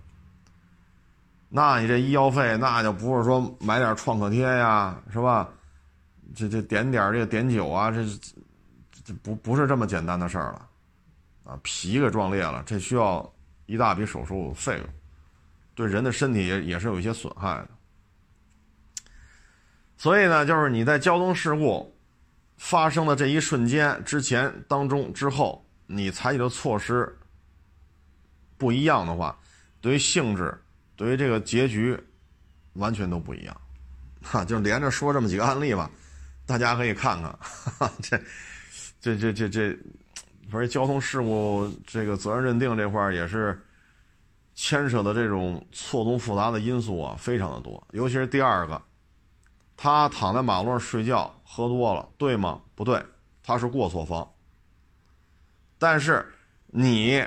[1.49, 5.47] 那你这医药费那就不是说买点创可贴呀，是吧？
[6.35, 8.03] 这这点点这个碘酒啊，这
[9.05, 10.67] 这不不是这么简单的事儿了，
[11.43, 13.31] 啊，脾给撞裂了，这需要。
[13.69, 14.89] 一大笔手术费用，
[15.75, 17.69] 对人的身体也也是有一些损害的。
[19.95, 21.95] 所以呢，就是你在交通事故
[22.57, 27.15] 发生的这一瞬间之前、当中、之后，你采取的措施
[28.57, 29.39] 不一样的话，
[29.79, 30.59] 对于性质、
[30.95, 31.95] 对于这个结局，
[32.73, 33.61] 完全都不一样。
[34.23, 35.91] 哈，就连着说这么几个案例吧，
[36.47, 37.39] 大家可以看看。
[38.01, 38.19] 这、
[38.99, 39.77] 这、这、这、这。
[40.49, 43.61] 反正交通事故这个责任认定这块儿也是
[44.55, 47.81] 牵扯的这种错综复杂的因素啊，非常的多。
[47.91, 48.81] 尤其是第二个，
[49.77, 52.61] 他躺在马路上睡觉，喝多了，对吗？
[52.75, 53.01] 不对，
[53.43, 54.29] 他是过错方。
[55.77, 56.25] 但是
[56.67, 57.23] 你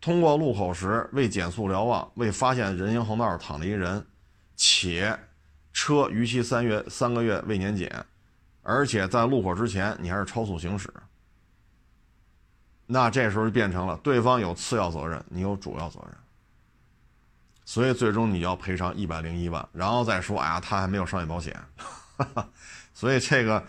[0.00, 4.06] 通过路口时未减速瞭望，未发现人行横道上躺着一人，
[4.54, 5.18] 且
[5.72, 7.90] 车逾期三月三个月未年检，
[8.62, 10.88] 而且在路口之前你还是超速行驶。
[12.86, 16.16] 那这时候就变成了对方有次要责任，你有主要责任，
[17.64, 21.52] 所以最终你要赔偿一百零一万，然后再说，哎呀，他还没有商业保险，
[22.94, 23.60] 所以这个，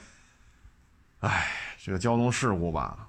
[1.21, 1.47] 哎，
[1.84, 3.08] 这个交通事故吧，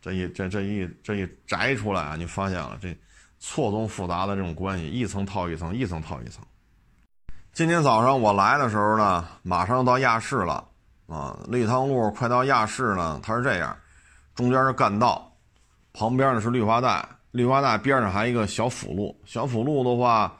[0.00, 2.96] 这一这这一这一摘出来啊，你发现了这
[3.40, 6.44] 错综复杂的这种关系，一层套一层，一层套一层。
[7.52, 10.68] 今天早上我来的时候呢，马上到亚市了
[11.08, 13.76] 啊，立汤路快到亚市呢，它是这样，
[14.36, 15.30] 中间是干道。
[15.92, 19.14] 旁边呢是绿化带，绿化带边上还有一个小辅路。
[19.24, 20.38] 小辅路的话，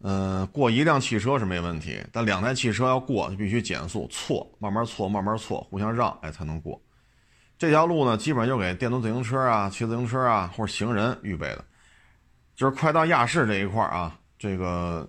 [0.00, 6.80] 嗯，过一辆汽车是没问题，但两台汽车要过就必须减速错，慢慢错，慢慢错，互相让，哎，才能过。
[7.58, 11.64] 这条路呢，基本上就给电动自行车啊、骑自行车啊或者行人预备的。
[12.56, 15.08] 就是快到亚市这一块啊，这个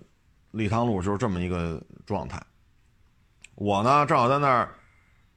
[0.50, 2.40] 立汤路就是这么一个状态。
[3.54, 4.68] 我呢，正好在那儿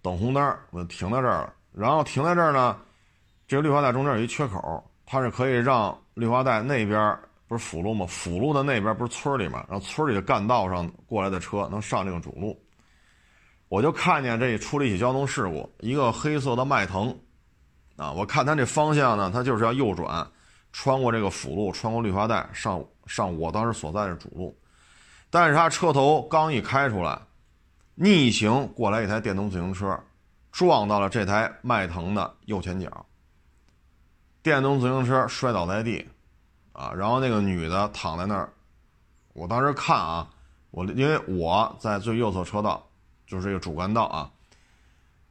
[0.01, 1.53] 等红灯，我停在这儿了。
[1.73, 2.77] 然后停在这儿呢。
[3.47, 8.05] 这个绿化带中间有一缺口，它是可以让绿化带那边不是辅路吗？
[8.05, 9.65] 辅路的那边不是村里吗？
[9.69, 12.59] 然后村里的干道上过来的车能上这个主路。
[13.69, 17.17] 我就看见这出了一起交通事故，一个黑色的迈腾，
[17.95, 20.25] 啊，我看它这方向呢，它就是要右转，
[20.73, 24.57] 穿过这个辅路，穿过绿化带上上我当时所在的主路，
[25.29, 27.17] 但是它车头刚一开出来，
[27.95, 29.97] 逆行过来一台电动自行车，
[30.51, 33.05] 撞到了这台迈腾的右前角，
[34.47, 36.07] 电动自行车摔倒在地，
[36.71, 38.49] 啊，然后那个女的躺在那儿，
[39.33, 40.25] 我当时看啊，
[40.71, 42.87] 我因为我在最右侧车道，
[43.25, 44.31] 就是这个主干道啊，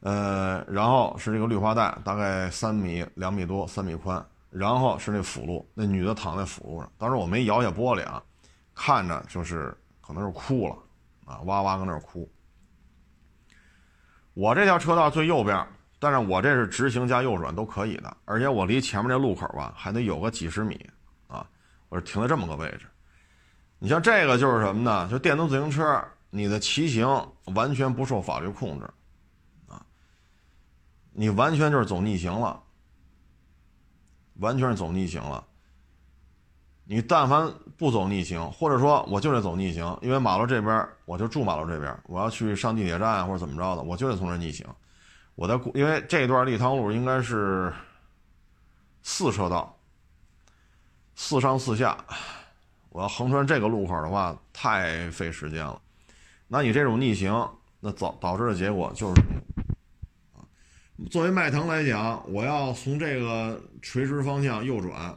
[0.01, 8.21] 呃，然后是这个绿化带，大概三米、两米多、三米宽，然后是那辅路，那女的躺在辅路上，当时我没摇下玻璃啊，
[8.75, 10.75] 看着就是可能是哭了，
[11.25, 12.31] 啊，哇哇搁那儿哭。
[14.35, 15.67] 我这条车道最右边，
[15.99, 20.79] 但是我这是直行加右转都可以的，而且我离前面这路口吧还得有个几十米
[21.27, 21.47] 啊，
[21.89, 22.85] 我是停在这么个位置。
[23.79, 25.07] 你像这个就是什么呢？
[25.09, 27.07] 就电动自行车，你的骑行
[27.55, 28.85] 完全不受法律控制，
[29.67, 29.83] 啊，
[31.11, 32.61] 你完全就是走逆行了，
[34.39, 35.43] 完全是走逆行了。
[36.85, 44.65] 你但凡不走逆行，或者说我就得走逆行，因为马路这边我就住马路这边，我要去上地铁站或者怎么着的，我就得从这逆行。
[45.37, 47.71] 我在因为这段立汤路应该是
[49.03, 49.79] 四车道，
[51.13, 51.95] 四上四下，
[52.89, 55.79] 我要横穿这个路口的话太费时间了。
[56.47, 57.31] 那你这种逆行，
[57.79, 59.21] 那导导致的结果就是，
[61.11, 65.15] 作为迈腾来讲，我要从这个垂直方向右转。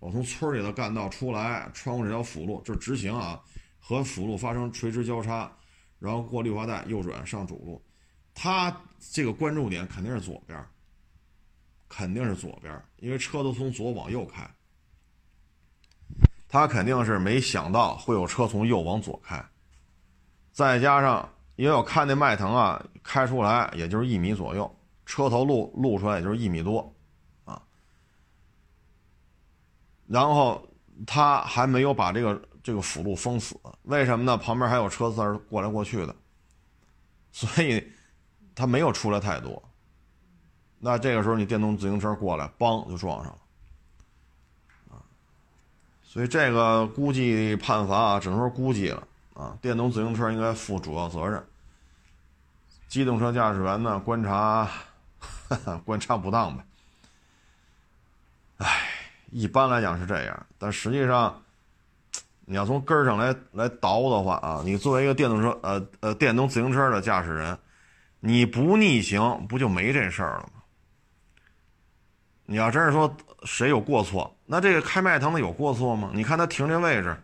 [0.00, 3.40] 我从村里的干道出来，穿过这条辅路，就是直行啊，
[3.78, 5.48] 和辅路发生垂直交叉，
[6.00, 7.80] 然后过绿化带右转上主路。
[8.34, 8.76] 他
[9.12, 10.62] 这个关注点肯定是左边，
[11.88, 14.48] 肯定是左边，因为车都从左往右开。
[16.48, 19.44] 他肯定是没想到会有车从右往左开，
[20.52, 26.94] 再加上因为我看那迈腾啊，开出来也就是一米左右，车头露露出来也就是一米多
[27.44, 27.60] 啊。
[30.06, 30.64] 然后
[31.04, 34.36] 他还没有把这个这个辅路封死，为什么呢？
[34.36, 36.14] 旁边还有车在过来过去的，
[37.32, 37.84] 所以
[38.54, 39.62] 他没有出来太多。
[40.78, 43.38] 那这个时候你电动自行车过来，嘣就撞上了，
[44.90, 45.00] 啊！
[46.02, 49.56] 所以这个估计判罚啊，只能说估计了啊。
[49.62, 51.42] 电动自行车应该负主要责任，
[52.88, 54.70] 机动车驾驶员呢观察
[55.84, 56.64] 观察不当呗，
[58.58, 58.90] 唉。
[59.30, 61.42] 一般来讲是这样，但实际上，
[62.44, 67.58] 你要从根儿上来来倒的话啊，你作为一个电动车呃呃电动自行车的驾驶人，
[68.26, 70.62] 你不逆行不就没这事儿了吗？
[72.46, 76.10] 你要真是说谁有过错，那这个开迈腾的有过错吗？
[76.14, 77.14] 你看他停这位置，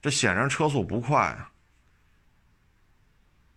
[0.00, 1.50] 这显然车速不快啊。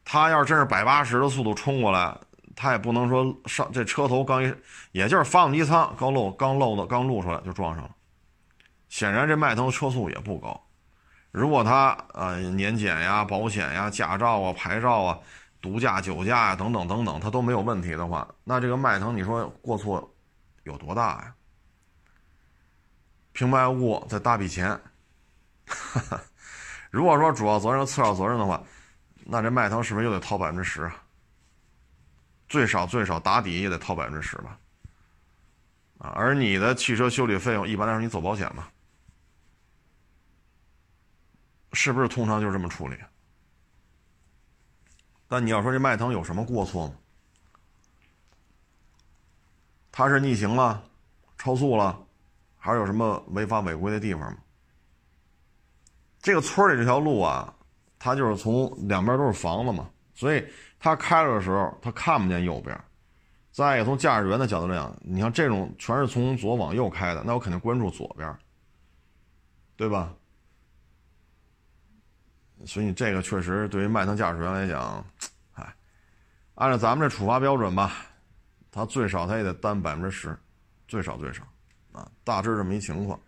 [0.03, 2.17] 他要是真是百八十的速度冲过来。
[2.55, 4.51] 他也不能说上这车头刚一，
[4.93, 7.91] 也就是发动机舱刚露刚露的刚露出来就撞上了。
[8.89, 10.59] 显然这迈腾车速也不高。
[11.31, 15.19] 如果他呃年检呀、保险呀、驾照啊、牌照啊、
[15.63, 20.13] 毒驾、酒驾呀等等等等，他都没有问题的话，那这个迈腾你说过错
[20.63, 21.33] 有多大呀？
[23.31, 24.77] 平白无故再搭笔钱。
[26.91, 28.61] 如果说主要责任、次要责任的话，
[29.23, 30.91] 那这迈腾是不是又得掏百分之十？
[32.49, 34.59] 最少最少打底也得掏百分之十吧，
[35.97, 38.69] 啊，而你的汽车修理费用一般来说你走保险吧，
[41.71, 42.97] 是不是通常就是这么处理？
[45.33, 46.93] 但你要说这迈腾有什么过错吗？
[49.91, 50.83] 他是逆行了，
[51.39, 51.99] 超速了，
[52.55, 54.37] 还是有什么违法违规的地方吗？
[56.21, 57.51] 这个村里这条路啊，
[57.97, 60.45] 它就是从两边都是房子嘛，所以。
[60.79, 62.77] 他开了的时候，他看不见右边。
[63.53, 68.37] 再一个，从驾驶员的角度来讲，你像这种全是从左往右开的，那我肯定关注左边，
[69.77, 70.13] 对吧？
[72.65, 75.05] 所以这个确实对于迈腾驾驶员来讲，
[75.53, 75.73] 哎，
[76.55, 77.93] 按照咱们这处罚标准吧，
[78.71, 80.35] 他最少他也得担百分之十，
[80.87, 81.43] 最少最少，
[81.91, 83.19] 啊，大致这么一情况。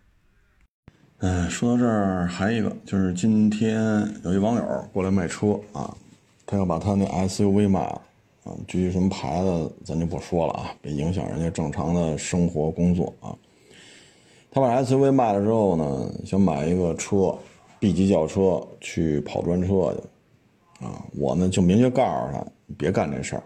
[1.18, 3.82] 嗯，说到这儿，还一个就是今天
[4.22, 5.94] 有一网友过来卖车啊。
[6.48, 8.00] 他要把他那 SUV 卖了，
[8.44, 13.34] 啊，具体什么牌子咱就不说了啊，别影响人家正常的生活工作啊。
[14.52, 17.36] 他把 SUV 卖了之后呢，想买一个车
[17.78, 23.42] ，B 级轿车去跑专车去，啊，我呢就明确告诉他，别干这事儿。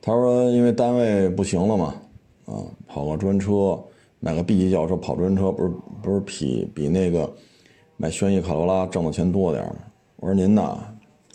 [0.00, 1.94] 他说因为单位不行了嘛，
[2.46, 3.82] 啊，跑个专车，
[4.20, 7.32] 买个 B 级轿车跑专车，不是不是比比那个
[7.96, 9.76] 买轩逸卡罗拉挣的钱多点吗？
[10.16, 10.78] 我说您呐。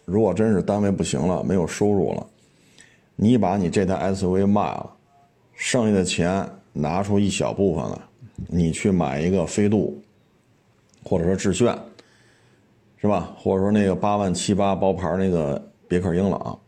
[0.05, 2.25] 如果真是单位不行了，没有收入了，
[3.17, 4.89] 你把你这台 SUV 卖了，
[5.53, 7.99] 剩下的钱拿出一小部分来，
[8.47, 10.01] 你去买一个飞度，
[11.07, 11.73] 或者说致炫，
[12.97, 13.33] 是吧？
[13.37, 16.59] 或者说那个八万七八包牌那个别克英朗，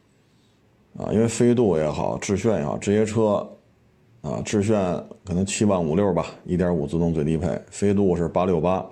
[0.97, 3.45] 啊，因为飞度也好，致炫也好，这些车
[4.21, 4.79] 啊，致炫
[5.25, 8.85] 可能七万五六吧，一点五自动最低配，飞度是八六八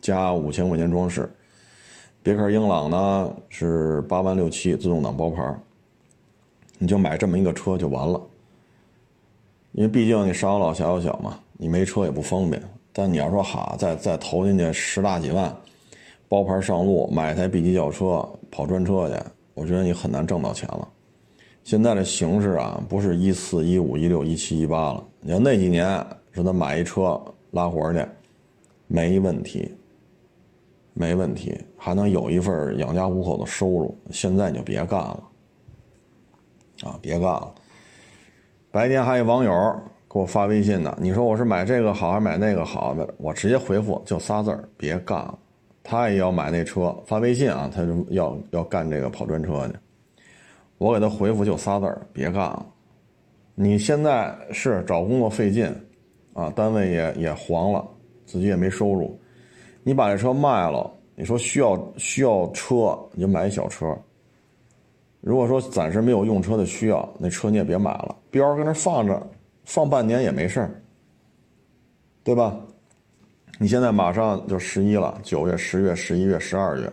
[0.00, 1.30] 加五千块钱装饰，
[2.22, 5.54] 别克英朗呢是八万六七自动挡包牌，
[6.78, 8.18] 你就买这么一个车就完了。
[9.72, 12.62] 因为毕竟你上有老下有小嘛，你没车也不方便。
[12.96, 15.52] 但你要说哈，再再投进去十大几万，
[16.28, 19.20] 包牌上路，买台 B 级轿车跑专车去，
[19.52, 20.88] 我觉得你很难挣到钱了。
[21.64, 25.04] 现在的形势啊，不是一四一五一六一七一八了。
[25.20, 25.86] 你要那几年
[26.30, 28.06] 说他买一车拉活去，
[28.86, 29.74] 没问题，
[30.92, 33.98] 没问题，还能有一份养家糊口的收入。
[34.10, 35.22] 现在你就别干了，
[36.84, 37.52] 啊，别干了。
[38.70, 39.52] 白天还有网友
[40.14, 43.12] 给我发微信呢，你说我是买这个好还是买那个好的？
[43.18, 45.28] 我直接回复就仨字儿：别干。
[45.82, 49.74] 他也要买那车，发微信啊，他就要要干这个跑专车去。
[50.78, 52.64] 我给他回复就仨字儿：别干了。
[53.56, 55.66] 你现在是找工作费劲，
[56.32, 57.84] 啊，单位也也黄了，
[58.24, 59.18] 自己也没收入。
[59.82, 63.92] 你把这车卖了，你说需要需要车，你就买小车。
[65.20, 69.20] 如果说暂时没有用车的需要，那车你也别买了，标搁那放着，
[69.64, 70.82] 放半年也没事儿，
[72.22, 72.56] 对吧？
[73.58, 76.92] 你现在马上就十一了，九月、十月、十一月、十二月、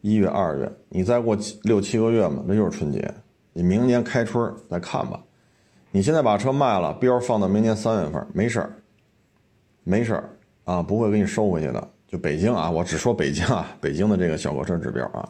[0.00, 3.12] 一月、二月，你再过六七个月嘛，那就是春节。
[3.52, 5.22] 你明年开春再看吧。
[5.92, 8.72] 你现在把车卖了，标放到明年三月份，没事儿，
[9.84, 10.28] 没事儿
[10.64, 11.88] 啊，不会给你收回去的。
[12.08, 15.28] 就北京啊，我只说北京啊，北京的这个小客车指标啊。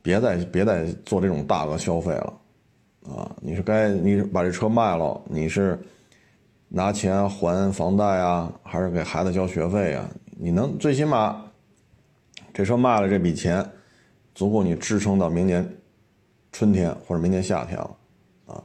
[0.00, 2.32] 别再别再做这种大额消费了，
[3.14, 3.30] 啊！
[3.40, 5.78] 你是该你把这车卖了，你是
[6.68, 10.08] 拿钱还房贷啊，还是给孩子交学费啊？
[10.38, 11.44] 你能最起码
[12.52, 13.64] 这车卖了这笔钱，
[14.34, 15.68] 足够你支撑到明年
[16.52, 17.96] 春天或者明年夏天了，
[18.46, 18.62] 啊！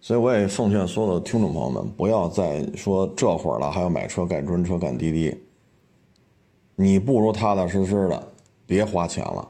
[0.00, 5.40] 所以我也奉劝所有的听众朋友们，不要再说这会儿了还要买车干专车干滴滴，
[6.74, 8.28] 你不如踏踏实实的
[8.66, 9.48] 别花钱了。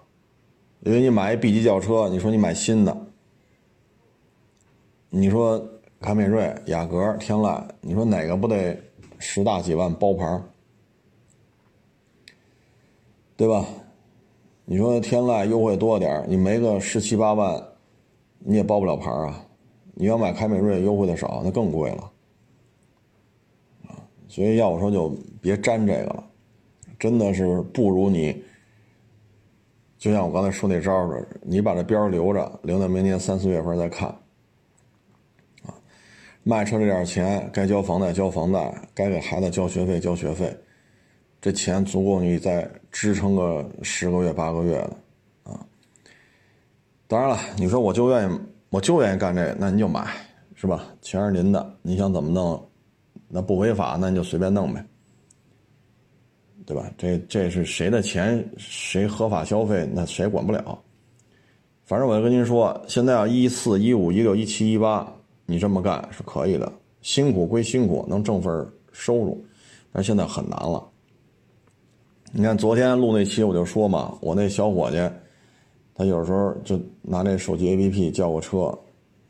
[0.80, 2.96] 因为你买一 B 级轿车，你说你买新的，
[5.14, 5.62] 你说
[6.00, 8.74] 凯美瑞、雅阁、天籁，你说哪个不得
[9.18, 10.40] 十大几万包牌
[13.36, 13.66] 对吧？
[14.64, 17.62] 你说天籁优惠多点你没个十七八万，
[18.38, 19.44] 你也包不了牌啊。
[19.92, 22.10] 你要买凯美瑞优惠的少，那更贵了
[23.86, 23.92] 啊。
[24.28, 26.24] 所以要我说，就别沾这个了，
[26.98, 28.42] 真的是不如你。
[29.98, 34.16] 就像我刚才说那招似的，你把这标留着，留到明年三四月份再看。
[36.44, 40.56] 卖车这点钱，该交房贷交房贷，该给孩子交学费交学费，
[41.40, 44.96] 这钱足够你再支撑个十个月八个月的，
[45.44, 45.60] 啊。
[47.06, 48.38] 当然了，你说我就愿意，
[48.70, 50.08] 我就愿意干这个，那你就买，
[50.54, 50.84] 是吧？
[51.00, 52.68] 钱是您的，你想怎么弄，
[53.28, 54.84] 那不违法，那你就随便弄呗。
[56.64, 56.88] 对吧？
[56.96, 60.80] 这这是谁的钱，谁合法消费，那谁管不了。
[61.84, 65.12] 反正我就跟您说，现在要一四一五一六一七一八，
[65.46, 69.44] 你这么干是可以的，辛苦归辛苦，能挣份收入，
[69.92, 70.82] 但现在很难了。
[72.32, 74.96] 你看昨天录那期我就说嘛，我那小伙计，
[75.94, 78.78] 他有时候就拿那手机 APP 叫个车，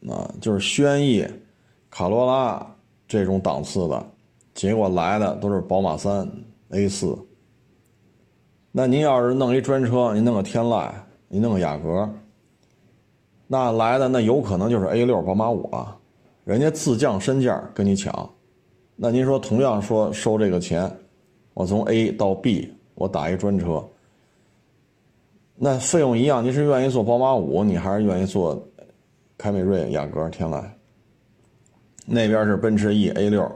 [0.09, 1.27] 啊，就是轩逸、
[1.91, 2.65] 卡罗拉
[3.09, 4.07] 这种档次的，
[4.55, 6.29] 结果来的都是宝马三。
[6.75, 7.15] A 四，
[8.71, 10.91] 那您要是弄一专车，您弄个天籁，
[11.29, 12.09] 您弄个雅阁，
[13.47, 15.95] 那来的那有可能就是 A 六宝马五啊，
[16.45, 18.29] 人家自降身价跟你抢，
[18.97, 20.91] 那您说同样说收这个钱，
[21.55, 23.85] 我从 A 到 B 我打一专车，
[25.57, 28.61] 那费用一样，您是愿意坐宝马五，你还是愿意坐
[29.39, 30.65] 凯美瑞、雅阁、天籁？
[32.05, 33.51] 那边是奔驰 E A 六，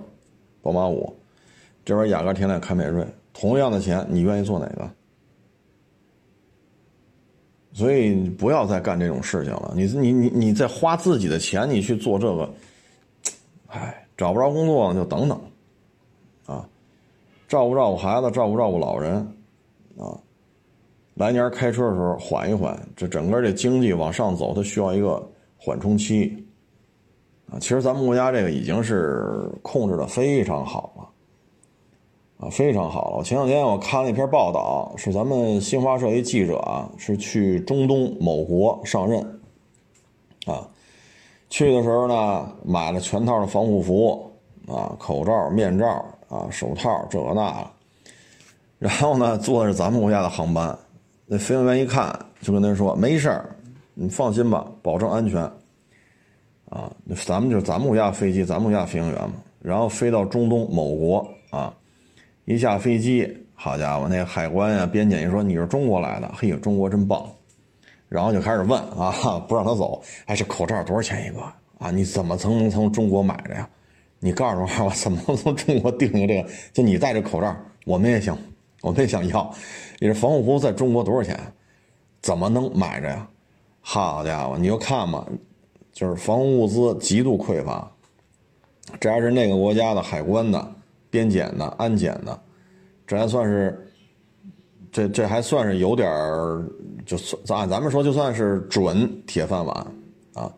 [0.62, 1.12] 宝马五。
[1.84, 4.90] 这边雅阁、天籁、凯美瑞，同样的钱，你愿意做哪个？
[7.72, 9.72] 所以不要再干这种事情了。
[9.76, 12.48] 你你你你在花自己的钱，你去做这个，
[13.76, 15.40] 哎，找不着工作就等等，
[16.46, 16.68] 啊，
[17.46, 19.16] 照顾照顾孩子，照顾照顾老人，
[19.98, 20.18] 啊，
[21.14, 25.22] 来年开车的时候缓一缓，这整个这经济往上走，它需要一个
[25.58, 26.46] 缓冲期，
[27.50, 31.08] 啊，其实咱们国家这个已经是控制的非常好了。
[32.38, 33.16] 啊，非常好了！
[33.16, 39.40] 我前两天我看了一篇报道，是咱们新华社一记者啊，是去中东某国上任，
[40.44, 40.68] 啊，
[41.48, 44.32] 去的时候呢，买了全套的防护服
[44.66, 47.70] 啊，口罩、面罩啊，手套这个那个，
[48.78, 50.76] 然后呢，坐的是咱们国家的航班，
[51.26, 53.56] 那飞行员一看就跟他说没事儿，
[53.94, 55.40] 你放心吧，保证安全。
[56.68, 56.90] 啊，
[57.24, 61.72] 咱们就是咱们国家飞机，咱们国家飞行员嘛，然后飞到中东某国啊，
[62.44, 67.24] 一下飞机，好家伙，那海关呀、边检一说你是中国来的，嘿，中国真棒，
[68.16, 71.42] 然后就开始问啊，不让他走，哎，这口罩多少钱一个
[71.78, 71.90] 啊？
[71.90, 73.68] 你怎么曾能从中国买的呀？
[74.20, 76.48] 你告诉我，我怎么能从中国订个这个？
[76.72, 77.54] 就你戴这口罩，
[77.84, 78.34] 我们也行，
[78.80, 79.54] 我们也想要。
[79.98, 81.38] 你这防护服在中国多少钱？
[82.22, 83.28] 怎么能买着呀？
[83.82, 85.26] 好家伙，你就看吧。
[85.92, 87.90] 就是防护物资极度匮乏，
[88.98, 90.74] 这还是那个国家的海关的、
[91.08, 92.38] 边检的、安检的，
[93.06, 93.85] 这还算是，
[94.96, 96.64] 这这还算是有点儿，
[97.04, 99.86] 就算按咱们说就算是准铁饭碗
[100.32, 100.50] 啊。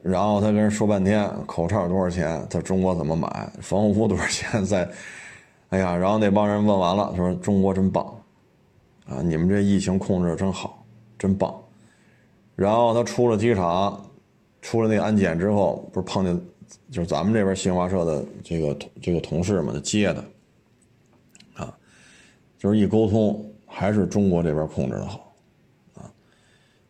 [0.00, 4.88] 然后他跟人说半天，口罩多少钱，在中国怎么买，防护服多少钱， 在，
[5.68, 8.02] 哎呀，然后那帮人问完了，说中国真棒，
[9.06, 10.82] 啊，你们这疫情控制的真好，
[11.18, 11.54] 真棒。
[12.56, 14.02] 然后他出了机场，
[14.62, 16.40] 出了那安检之后，不是碰见，
[16.90, 20.24] 就是咱们这边新华社的这个这个同事嘛，他接的，
[22.64, 25.34] 就是一沟通，还是中国这边控制的好，
[25.92, 26.10] 啊，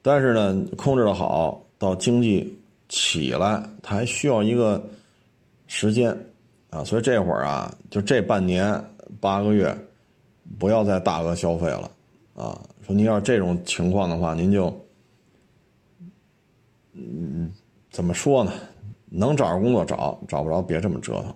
[0.02, 2.56] 但是呢，控制的好，到经济
[2.88, 4.80] 起来，他还需要一个
[5.66, 6.16] 时间，
[6.70, 8.80] 啊，所以这会儿啊，就这半年
[9.20, 9.76] 八个月，
[10.60, 11.90] 不要再大额消费了，
[12.36, 12.56] 啊，
[12.86, 14.72] 说您要这种情况的话，您就。
[16.92, 17.52] 嗯，
[17.90, 18.52] 怎么说呢？
[19.06, 21.34] 能找着工作找，找不着别这么折腾！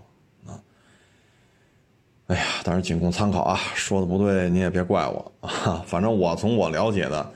[2.28, 5.82] 哎呀，当然仅供参考啊，说的不对你也别怪我 啊。
[5.86, 7.32] 反正我从我了解的，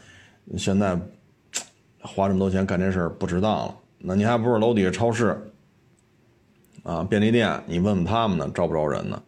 [0.58, 0.98] 现在
[2.00, 3.74] 花这么多钱干这事儿不值当了。
[3.98, 5.36] 那你还不是楼底下超市
[6.82, 7.62] 啊、便利店？
[7.66, 9.22] 你问问他们呢，招不招人呢？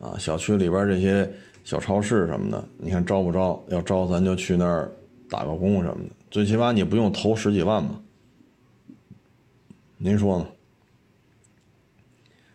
[0.00, 1.30] 啊，小区里边这些
[1.62, 3.62] 小超市什么的，你看招不招？
[3.68, 4.90] 要招，咱就去那儿
[5.28, 6.10] 打个工什么的。
[6.30, 7.94] 最起码你不用投十几万吧？
[9.98, 10.46] 您说呢？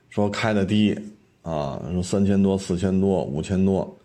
[0.10, 0.98] 说开的低
[1.46, 3.96] 啊，说三千多、四千多、五千多，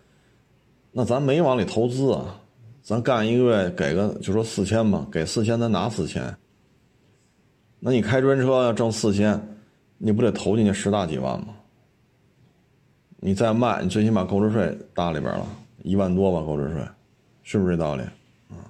[0.91, 2.39] 那咱没往里投资啊，
[2.83, 6.23] 咱干一个月给个就说四千吧，给四千咱拿四千。
[7.79, 9.41] 那你开专车要挣四千，
[9.97, 11.47] 你不得投进去十大几万吗？
[13.17, 15.43] 你再卖，你最起码购置税搭里边了，
[15.81, 16.87] 一万多吧，购置税，
[17.41, 18.03] 是不是这道理？
[18.49, 18.61] 啊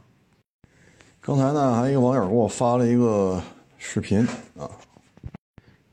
[1.19, 3.41] 刚才呢，还有一个网友给我发了一个
[3.78, 4.26] 视频
[4.57, 4.72] 啊，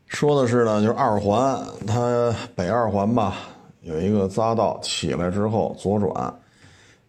[0.08, 3.36] 说的是呢，就是二环，它北二环吧，
[3.82, 6.34] 有一个匝道起来之后左转，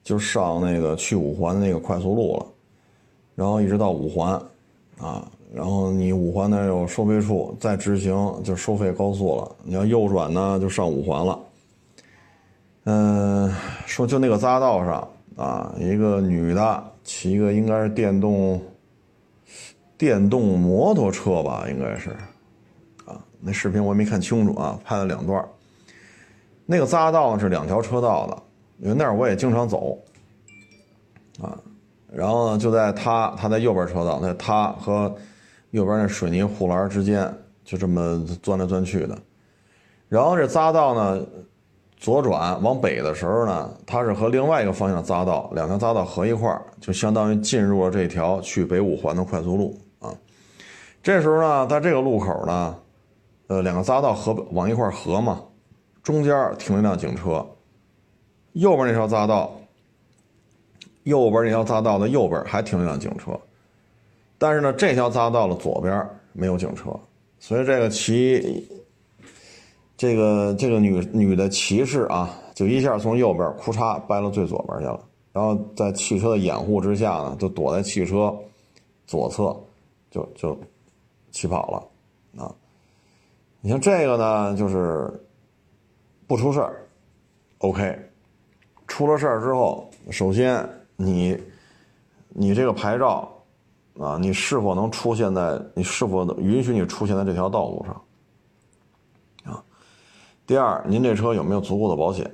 [0.03, 2.45] 就上那个去五环的那个快速路了，
[3.35, 4.33] 然后一直到五环，
[4.99, 11.39] 啊，然后你五环那有收费处，再直行就收费高速了，你要右转呢就上五环了。
[12.83, 13.53] 嗯，
[13.85, 16.83] 说就那个匝道上啊，一个女的。
[17.01, 18.61] 骑一个应该是电动
[19.97, 22.15] 电动摩托车吧，应该是，
[23.41, 25.43] 那视频我也没看清楚啊，拍了两段。
[26.65, 28.37] 那个匝道是两条车道的，
[28.79, 29.97] 因为那儿我也经常走，
[31.41, 31.57] 啊，
[32.11, 35.15] 然后呢就在他他在右边车道，在他和
[35.71, 37.33] 右边那水泥护栏之间
[37.63, 39.17] 就这么钻来钻去的，
[40.07, 41.25] 然后这匝道呢。
[42.01, 50.09] 左转往北的时候呢，它是和另外一个方向匝道，两条匝道合一块儿，就相当于进入了这条去北五环的快速路啊。
[51.03, 52.73] 这时候呢，在这个路口呢，
[53.49, 55.43] 呃，两个匝道合往一块合嘛，
[56.01, 57.45] 中间停了一辆警车，
[58.53, 59.51] 右边那条匝道，
[61.03, 63.37] 右边那条匝道的右边还停了一辆警车，
[64.37, 66.97] 但是呢，这条匝道的左边没有警车，
[67.39, 68.65] 所以这个骑。
[70.01, 74.97] 这个这个女女的骑士啊，就一下从右边哭嚓掰到最左边去了，
[75.33, 78.33] 然后在汽车的掩护之下呢，就躲在汽车
[79.05, 79.53] 左侧，
[80.09, 80.57] 就就
[81.31, 82.55] 起跑了啊。
[83.62, 85.12] 你像这个呢，就是
[86.26, 86.88] 不出事儿
[87.60, 87.97] ，OK。
[88.88, 91.38] 出了事儿之后，首先你
[92.30, 93.30] 你这个牌照
[93.99, 99.64] 啊，你是否能出现在你是否能允许你出现在这条道路上啊？
[100.47, 102.32] 第二，您这车有没有足够的保险？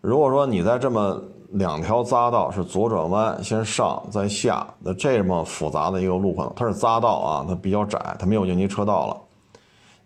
[0.00, 1.20] 如果说你在这么
[1.50, 9.20] 两条匝道是左转弯先上再下那这么复杂的一个路况，它是匝道啊，它比较窄，它没有应急车道了。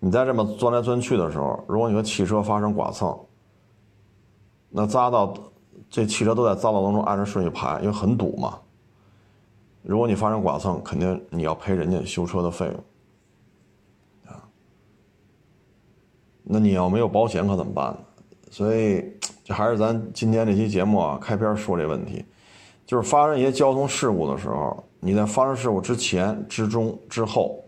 [0.01, 3.17] 你在这么钻来钻去的时候，如果你和汽车发生剐蹭，
[4.71, 5.35] 那匝道
[5.89, 8.59] 这汽车都在匝道当中按着顺序排，因为很堵嘛。
[9.83, 14.43] 如果你发生剐蹭，肯定你要赔人家修车的费用啊。
[16.43, 17.99] 那你要没有保险可怎么办呢？
[18.51, 19.05] 所以，
[19.45, 22.25] 这还是咱今天这期节目啊，开篇说这问题，
[22.85, 27.63] 就是发生一些交通事故的时候，你在发生事故之前、之中、之后，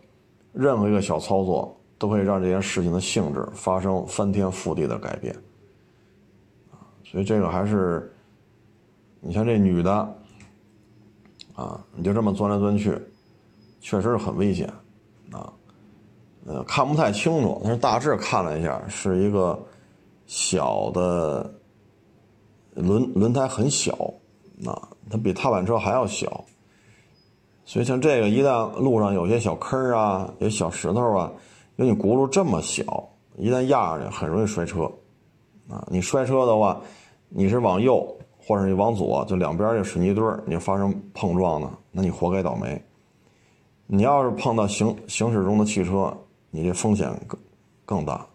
[0.52, 5.32] 任何一个小操作都会让这件事情的性质发生翻天覆地的改变。
[7.04, 8.12] 所以这个还是，
[9.20, 9.92] 你像这女的，
[11.54, 12.90] 啊，你就这么钻来钻去，
[13.80, 14.66] 确实是很危险，
[15.30, 15.52] 啊，
[16.44, 19.56] 呃，看不太清楚，但是大致看了一下，是一个
[20.26, 21.54] 小的
[22.74, 23.92] 轮轮胎很小，
[24.66, 24.74] 啊，
[25.08, 26.44] 它比踏板车还要小，
[27.64, 31.30] 所以像这个一旦路上有些小坑啊，有小石头啊，
[31.76, 34.90] 因为你轱辘这么小，一旦压上去很容易摔车，
[35.68, 36.80] 啊，你摔车的话。
[37.34, 42.78] 你是往右，或者你往左，就两边这水泥墩儿，你发生碰撞呢，那你活该倒霉。
[43.86, 46.14] 你要是碰到行行驶中的汽车，
[46.50, 47.40] 你这风险更
[47.86, 48.26] 更大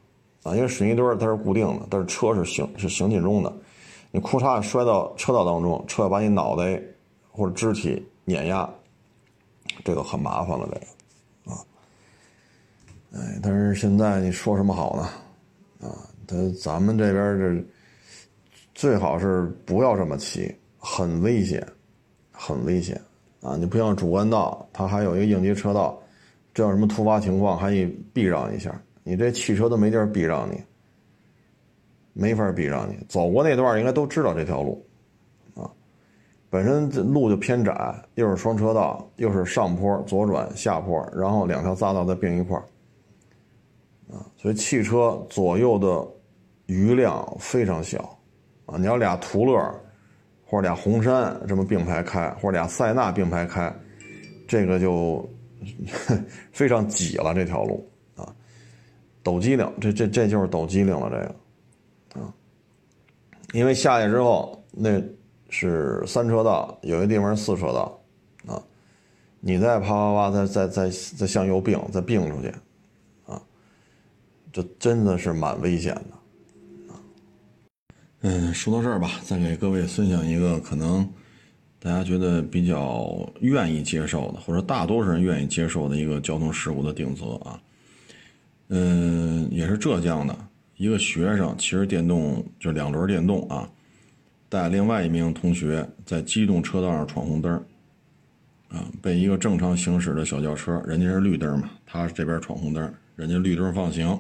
[0.42, 3.54] 啊，因为水泥墩儿它是固定的，但是车是行是行进中的，
[4.10, 6.82] 你裤衩摔到车道当中，车要把你脑袋
[7.32, 8.68] 或者肢体碾压，
[9.86, 10.88] 这个很麻烦了，这个，
[13.18, 15.90] 哎，但是现在你说什么好呢？
[15.90, 17.64] 啊，他咱们这边这。
[18.76, 21.66] 最好是不要这么骑，很危险，
[22.32, 23.02] 很危险
[23.42, 23.56] 啊！
[23.56, 26.00] 你不像主干道，它还有一个应急车道，
[26.54, 28.80] 这有什么突发情况还得避让一下。
[29.02, 30.62] 你这汽车都没地儿避让你，
[32.14, 32.96] 没法避让你。
[33.10, 34.86] 走过那段应该都知道这条路，
[35.56, 35.68] 啊，
[36.52, 42.64] 本身这路就偏窄，又是双车道，又是上坡左转下坡，然后两条匝道再并一块儿，
[44.12, 46.08] 啊，所以汽车左右的
[46.66, 48.18] 余量非常小。
[48.66, 49.56] 啊，你要俩途乐，
[50.46, 53.74] 或者俩红山这么并排开，或者俩塞纳并排开，
[54.46, 55.26] 这个就
[56.52, 58.36] 非常挤了这条路啊，
[59.24, 62.34] 抖机灵，这这这就是抖机灵了这个啊，
[63.54, 65.02] 因为下去之后那
[65.50, 67.98] 是三车道，有些地方是四车道
[68.46, 68.62] 啊，
[69.40, 72.54] 你再啪啪啪再再再再向右并，再并出去，
[74.58, 76.98] 这真的是蛮危险的。
[78.22, 81.08] 嗯，说到这儿吧，再给各位分享一个可能
[81.80, 87.62] 大家觉得比较愿意接受的，或者大多数人愿意接受的一个交通事故的定责啊。
[88.70, 90.36] 嗯，也是浙江的
[90.76, 93.70] 一个学生骑着电动，就两轮电动啊，
[94.50, 97.64] 带另外一名同学在机动车道上闯红灯
[98.70, 104.20] 啊，被一个正常行驶的小轿车，人家是绿灯嘛，他这边闯红灯，人家绿灯放行，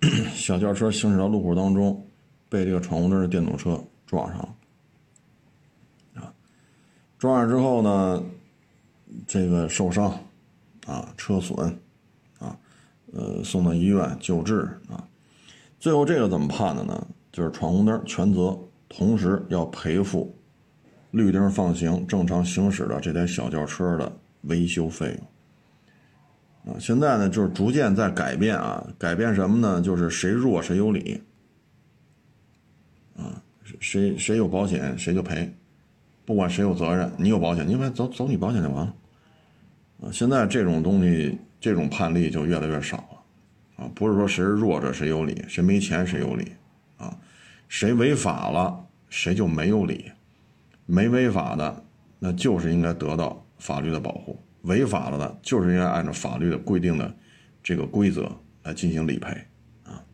[0.34, 2.06] 小轿车行驶到路口当中。
[2.48, 4.54] 被这个闯红灯的电动车撞上了，
[6.16, 6.34] 啊，
[7.18, 8.22] 撞上之后呢，
[9.26, 10.12] 这个受伤，
[10.84, 11.74] 啊，车损，
[12.38, 12.54] 啊，
[13.14, 15.02] 呃，送到医院救治啊，
[15.80, 17.06] 最后这个怎么判的呢？
[17.32, 20.36] 就是闯红灯全责，同时要赔付
[21.10, 25.26] 绿灯放行正常行驶的这台小轿车的维修费用，
[26.78, 29.80] 现在呢就是逐渐在改变啊，改变什么呢？
[29.80, 31.22] 就是谁弱谁有理。
[33.16, 33.42] 啊，
[33.80, 35.52] 谁谁有保险谁就赔，
[36.24, 38.94] 不管谁有责任，你有保险，你反走走你保险就完了。
[40.02, 43.84] 啊，现在这种东西，这种判例就越来越少了。
[43.84, 46.52] 啊，不是说谁是弱者谁有理，谁没钱谁有理，
[46.96, 47.16] 啊，
[47.68, 50.10] 谁违法了谁就没有理，
[50.86, 51.84] 没违法的
[52.18, 57.14] 那就是应该得到法律的保护，违法了的就是应该按照法律的规定的
[57.62, 58.30] 这个规则
[58.62, 59.46] 来进行理赔
[59.84, 60.04] 啊。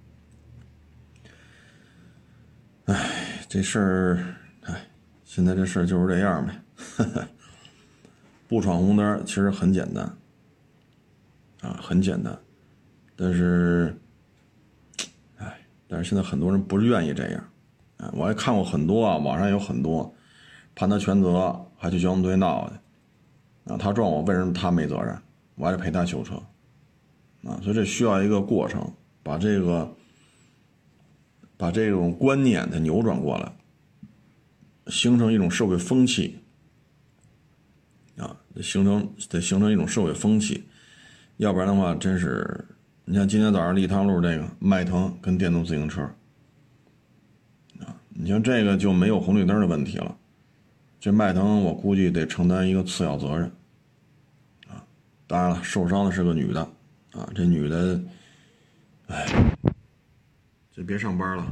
[2.86, 4.74] 哎，这事儿，哎，
[5.24, 6.61] 现在这事儿就是这样呗。
[8.49, 10.05] 不闯红灯其实很简单，
[11.61, 12.38] 啊，很简单。
[13.14, 13.94] 但是，
[15.36, 17.44] 哎，但是现在很多人不愿意这样。
[17.99, 20.14] 啊，我还看过很多啊，网上有很多
[20.74, 22.76] 判他全责，还去交通队闹去。
[23.69, 25.16] 啊，他撞我，为什么他没责任？
[25.55, 26.35] 我还得赔他修车。
[27.45, 28.93] 啊，所以这需要一个过程，
[29.23, 29.95] 把这个。
[31.61, 33.53] 把这种观念它扭转过来，
[34.87, 36.39] 形成一种社会风气，
[38.16, 40.62] 啊，形成得形成一种社会风气，
[41.39, 42.64] 要不然的话，真是，
[43.07, 46.03] 你像今天早上立汤路这个迈腾跟电动自行车，
[47.81, 50.16] 啊，你像这个就没有红绿灯的问题了，
[51.01, 53.51] 这迈腾我估计得承担一个次要责任，
[55.29, 56.61] 当然了，受伤的是个女的，
[57.12, 58.01] 啊，这女的，
[59.07, 59.26] 哎。
[60.74, 61.45] 就别上班了，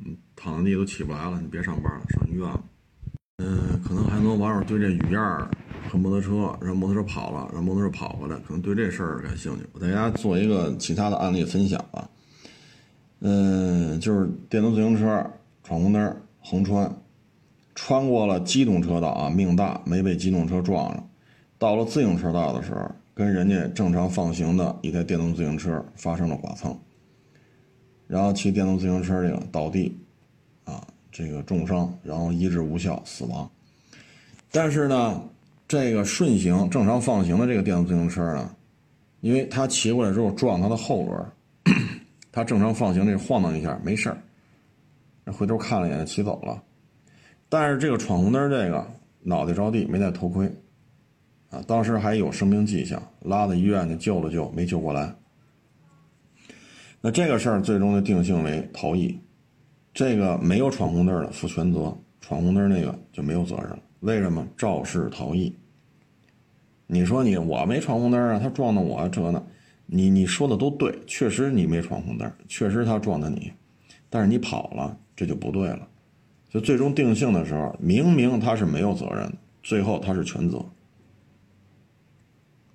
[0.00, 2.64] 嗯，躺在地都起不来了，你别上班了，上医院了。
[3.36, 5.20] 嗯，可能很多网友对这雨燕
[5.90, 9.66] 和摩托车，让摩托车跑了，让摩托车跑回来，可能对这事儿感兴趣。
[9.74, 12.08] 我给大家做一个其他的案例分享吧。
[13.20, 15.06] 嗯，就是电动自行车
[15.62, 16.90] 闯红灯横穿，
[17.74, 21.10] 穿过了机动车道啊，命大没被机动车撞上。
[21.62, 26.76] 到了自行车道的时候，跟人家正常放行的一台电动自行车发生了剐蹭，
[28.08, 29.96] 然后骑电动自行车这个倒地，
[30.64, 33.48] 啊，这个重伤，然后医治无效死亡。
[34.50, 35.22] 但是呢，
[35.68, 38.52] 这个顺行正常放行的这个电动自行车呢，
[39.20, 41.24] 因为他骑过来之后撞他的后轮，
[42.32, 44.18] 他正常放行这晃荡一下没事儿，
[45.32, 46.60] 回头看了一眼骑走了。
[47.48, 48.84] 但是这个闯红灯这个
[49.20, 50.52] 脑袋着地没戴头盔，
[51.52, 55.14] 啊，当时还有生命迹象，拉到医院去救了救，没救过来。
[57.02, 59.20] 那这个事儿最终就定性为逃逸，
[59.92, 63.78] 这个没有闯红灯的负全责，闯红灯那个就没有责任了。
[64.00, 65.54] 为什么肇事逃逸？
[66.86, 69.44] 你说你我没闯红灯啊，他撞的我这呢，
[69.84, 73.52] 你你说的都对，确实你没闯红灯，确实他撞的你，
[74.08, 75.86] 但是你跑了，这就不对了。
[76.48, 80.64] 就最终定性的时候，明明他是没有责任的，最后他是全责，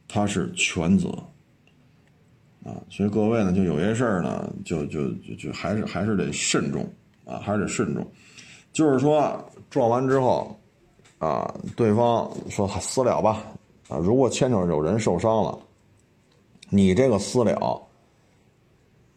[0.07, 1.09] 他是全责，
[2.63, 6.87] 啊，所以各位呢，就有些事儿呢，就就就还是还是得慎重
[7.25, 8.05] 啊，还是得慎重。
[8.71, 9.37] 就是说
[9.69, 10.55] 撞完之后，
[11.17, 13.43] 啊，对方说私了吧，
[13.89, 15.59] 啊，如果牵扯有人受伤了，
[16.69, 17.81] 你这个私了，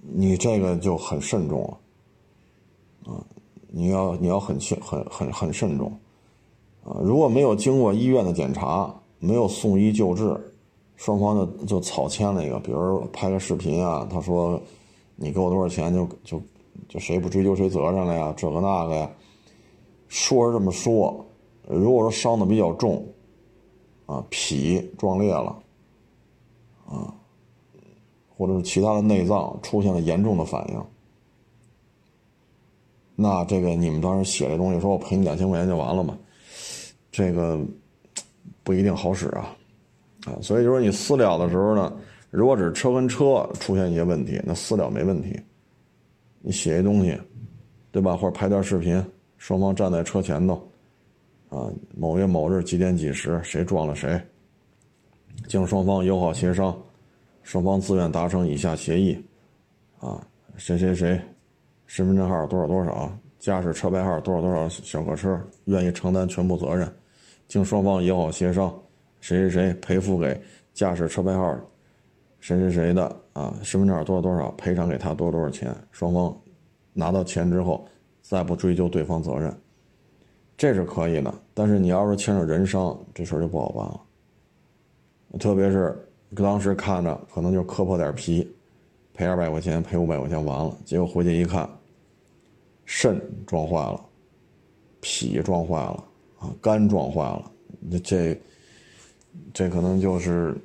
[0.01, 3.24] 你这个就很慎重了，啊。
[3.72, 5.86] 你要你要很慎很很很慎重，
[6.82, 10.36] 啊，如果没有经过医院的检查，没有送医救治，
[11.01, 14.61] 双方就就草签了一个，比如拍个视频啊，他说
[15.16, 16.42] 你给我多少钱就就
[16.90, 19.11] 就谁不追究谁责任了呀，这个那个呀，
[20.09, 21.24] 说是这么说，
[21.66, 23.03] 如果说伤的比较重，
[24.05, 25.59] 啊，脾撞裂了，
[26.86, 27.14] 啊，
[28.36, 30.84] 或者是其他的内脏出现了严重的反应。
[33.16, 36.18] 那这个你们当时写这东西，说我赔你两千块钱就完了嘛？
[37.11, 37.59] 这个
[38.62, 39.57] 不一定好使啊，
[40.26, 41.92] 啊，所以就说你私了的时候呢，
[42.30, 45.40] 如果只是车跟车出现一些问题，那私了没问题。
[46.40, 47.18] 你写一东西，
[47.90, 48.16] 对吧？
[48.16, 49.04] 或者拍段视频，
[49.36, 50.54] 双方站在车前头，
[51.48, 54.20] 啊，某月某日几点几时谁撞了谁，
[55.48, 56.74] 经双方友好协商，
[57.42, 59.22] 双方自愿达成以下协议，
[59.98, 61.20] 啊，谁谁谁。
[61.86, 66.88] 身份证号多少多少，驾驶车牌号多少多少小客车，愿意承担全部责任，
[67.48, 68.72] 经双方友好协商，
[69.20, 70.40] 谁谁谁赔付给
[70.72, 71.58] 驾驶车牌号
[72.40, 76.34] 谁谁谁的啊，身份证多少多少赔偿给他多少多少钱，双方
[76.92, 77.86] 拿到钱之后
[78.22, 79.54] 再不追究对方责任，
[80.56, 81.32] 这是可以的。
[81.52, 84.00] 但是你要是牵扯人伤，这事儿就不好办了。
[85.38, 85.96] 特别是
[86.34, 88.50] 当时看着可能就磕破点皮，
[89.12, 91.68] 赔二百块钱，赔五百块钱完了，结果回去一看。
[92.86, 94.04] 肾撞坏了，
[95.00, 96.04] 脾撞坏了，
[96.40, 98.36] 啊，肝撞坏了，那这，
[99.53, 100.57] 这可能就是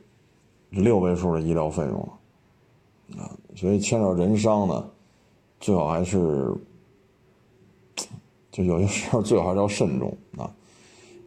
[0.70, 4.90] 六位数的医疗费用了，啊，所以牵扯人伤呢，
[5.60, 6.54] 最好还是，
[8.52, 10.52] 就有些时候最好还是要慎重啊，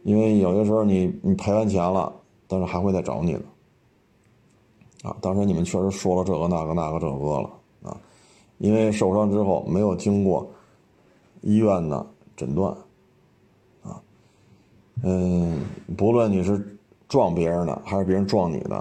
[0.03, 2.13] 因为有些时候你你赔完钱了，
[2.47, 3.41] 但是还会再找你的，
[5.03, 7.49] 啊，当时你们确实说了这个那个那个这个了
[7.83, 7.97] 啊，
[8.57, 10.49] 因为受伤之后没有经过。
[11.41, 12.75] 医院的诊断，
[13.81, 14.01] 啊，
[15.03, 15.63] 嗯，
[15.95, 16.77] 不论你是
[17.09, 18.75] 撞别人的还是别人撞你的，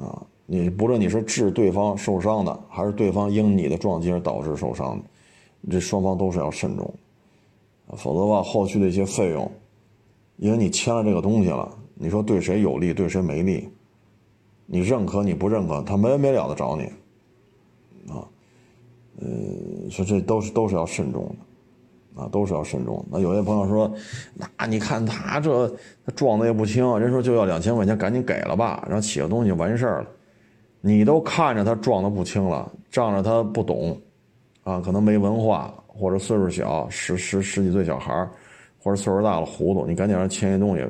[0.00, 5.04] 啊，你不论你是致对方受伤的还是对方因你的撞击而导致受伤的，
[5.70, 6.94] 这双方都是要慎重，
[7.96, 9.50] 否则的话，后续的一些费用，
[10.36, 13.68] 因为你签了这个东西了，你说对谁有利对谁没利，
[14.64, 16.84] 你认可你不认可，他没完没了的找你，
[18.12, 18.24] 啊。
[19.22, 21.34] 呃，说这都是都是要慎重的，
[22.14, 23.04] 啊，都是要慎重。
[23.10, 23.92] 那有些朋友说，
[24.34, 25.68] 那你看他这
[26.04, 30.08] 他撞的也不轻，人说就要两千块钱，赶紧给了吧，然后起个东西就完事儿了。
[30.80, 34.00] 你都看着他撞的不轻了，仗着他不懂，
[34.64, 38.28] 啊，可能没文化或者岁数小，十十十几岁小孩
[38.82, 40.86] 或者岁数大了糊涂，你赶紧让签一东西，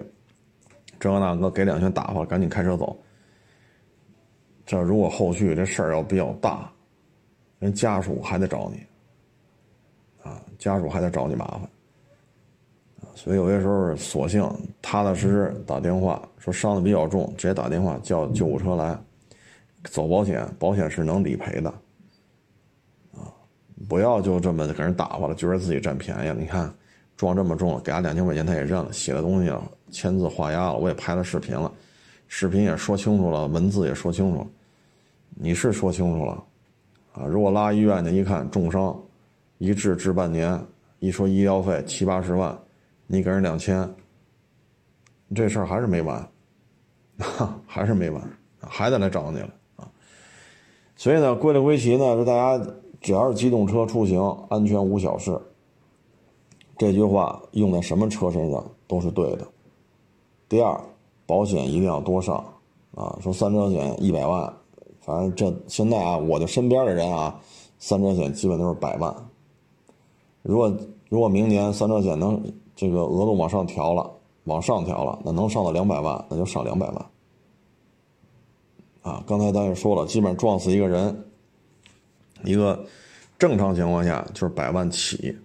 [0.99, 2.97] 这个那个给两拳打发，赶紧开车走。
[4.67, 6.71] 这如果后续这事儿要比较大。
[7.59, 8.81] 人家属还得找你，
[10.61, 11.63] 家属还得找你麻烦，
[13.15, 14.47] 所以有些时候索性
[14.83, 18.95] 踏踏实实打电话，说伤的比较重，直接打电话叫救护车来，
[19.85, 21.71] 走保险，保险是能理赔的，
[23.15, 23.33] 啊，
[23.89, 26.35] 不要就这么给人打发了，觉得自己占便宜了。
[26.35, 26.71] 你看
[27.17, 31.73] 撞这么重了，给他两千块钱他也认了，写了东西了，签字画押了，我也拍了视频了，
[32.29, 34.47] 视频也说清楚了，文字也说清楚了，
[35.31, 36.45] 你是说清楚了。
[37.13, 38.95] 啊，如果拉医院去一看重伤，
[39.61, 40.59] 一治治半年，
[41.01, 42.59] 一说医疗费七八十万，
[43.07, 43.95] 你给人两千，
[45.35, 46.27] 这事儿还是没完，
[47.19, 48.23] 哈 还是没完，
[48.59, 49.87] 还得来找你了啊！
[50.97, 55.39] 所以呢，归了归齐呢，是大家只要是机动车出行，安全无小事。
[56.79, 59.47] 这句话用在什么车身上都是对的。
[60.49, 60.81] 第二，
[61.27, 62.43] 保险一定要多上
[62.95, 63.15] 啊！
[63.21, 64.51] 说三者险一百万，
[65.03, 67.39] 反正这现在啊，我的身边的人啊，
[67.79, 69.15] 三者险基本都是百万。
[70.43, 70.75] 如果
[71.09, 72.43] 如果明年三者险能
[72.75, 74.11] 这个额度往上调了，
[74.45, 77.07] 往上调了，那能上到两百万，那就上两百万。
[79.03, 81.25] 啊，刚才咱也说了，基本上撞死一个人，
[82.45, 82.85] 一个
[83.39, 85.37] 正常情况下就是百万起。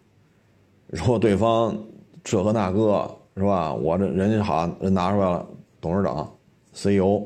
[0.87, 1.75] 如果对方
[2.23, 3.73] 这个那个是吧？
[3.73, 5.45] 我这人家好人拿出来了，
[5.81, 6.29] 董事长、
[6.73, 7.21] CEO，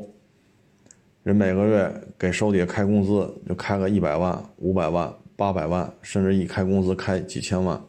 [1.24, 7.82] 人每个月给手底下开工资就开个一百万、五百万、八百万，甚至一开工资开几千万。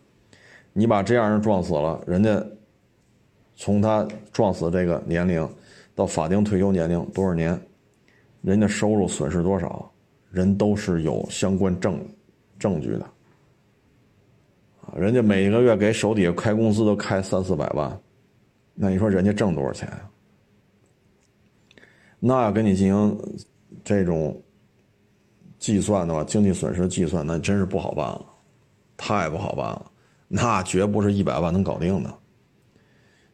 [0.72, 2.40] 你把这样人撞死了，人家
[3.56, 5.46] 从他撞死这个年龄
[5.96, 7.60] 到法定退休年龄多少年？
[8.40, 9.90] 人家收入损失多少？
[10.30, 11.98] 人都是有相关证
[12.56, 13.04] 证据的。
[14.94, 18.00] 人家每个月给手底下开工资都开三四百万，
[18.74, 20.08] 那你说人家挣多少钱啊？
[22.20, 23.18] 那要给你进行
[23.82, 24.40] 这种
[25.60, 28.26] 计算的话，经济损失计算那真是不好办了，
[28.96, 29.92] 太不好办了，
[30.26, 32.12] 那绝不是一百万能搞定的。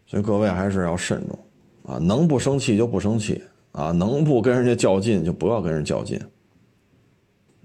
[0.05, 1.39] 所以各位还是要慎重
[1.85, 6.21] 啊，能不生气就不生气啊，能不跟人家较劲就不要跟人较劲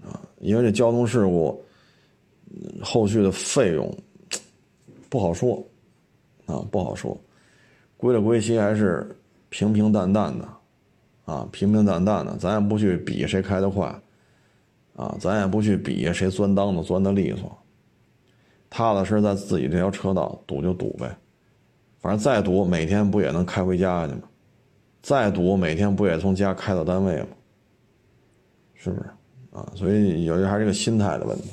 [0.01, 1.61] 啊，因为这交通事故。
[2.83, 3.89] 后续的费用
[5.07, 5.65] 不好说，
[6.47, 7.17] 啊，不好说。
[7.95, 9.09] 归了归期，还是
[9.47, 10.45] 平平淡淡的，
[11.23, 12.35] 啊，平平淡淡的。
[12.35, 13.87] 咱也不去比谁开得快，
[15.01, 17.57] 啊，咱也不去比谁钻裆子钻的利索。
[18.69, 21.09] 踏踏实实在自己这条车道堵就堵呗，
[21.99, 24.21] 反正再堵，每天不也能开回家去吗？
[25.01, 27.27] 再堵，每天不也从家开到单位吗？
[28.75, 29.09] 是不是？
[29.51, 31.49] 啊，所以有些还是个心态的问题。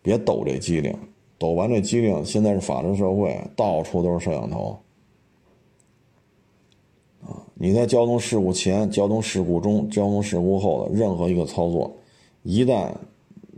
[0.00, 0.96] 别抖这机灵，
[1.36, 4.80] 抖完这机灵，现在是法治社会，到处都是摄像头。
[7.22, 11.94] 啊，你在交通事故前、交通事故中、交通事故后的任何一个操作，
[12.42, 12.92] 一旦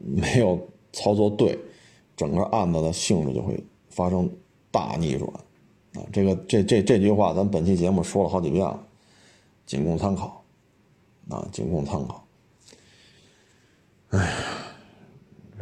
[0.04, 0.58] 没有
[0.92, 1.58] 操作对，
[2.16, 4.30] 整个案子的性质就会发生
[4.70, 5.30] 大逆转。
[5.94, 8.86] 啊，这个这这这句话，咱本期节目说了好几遍了，
[9.66, 10.44] 仅供参考。
[11.28, 12.26] 啊，仅供参考。
[14.10, 14.36] 哎呀。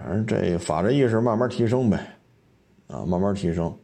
[0.03, 2.01] 反正这法治意识慢慢提升呗，
[2.87, 3.77] 啊，慢慢提升，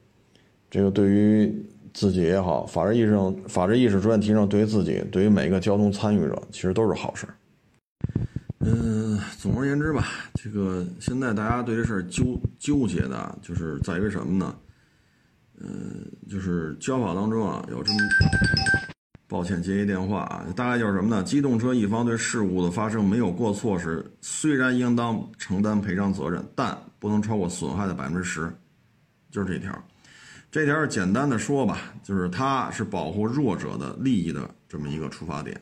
[0.71, 1.55] 这个对于
[1.93, 7.27] 自己也好，法治意识上、法治意识逐渐提升，对于自己，对于每一个交通参与者，其实都是好事。
[8.61, 9.06] 嗯，
[9.47, 14.53] 总而言之吧，这个现在大家对这事儿纠纠结的，就是在于什么呢？
[15.61, 17.99] 嗯，就是交法当中啊，有这么。
[19.29, 21.23] 抱歉，接一电话啊，大概就是什么呢？
[21.23, 28.53] 机动车一方对事故的发生没有过错时，虽然应当承担赔偿责任，但不能超过损害的百分之十，
[29.31, 29.73] 就是这条。
[30.51, 35.61] 这条简单的说吧，就是它是保护弱者的利益的这么一个出发点，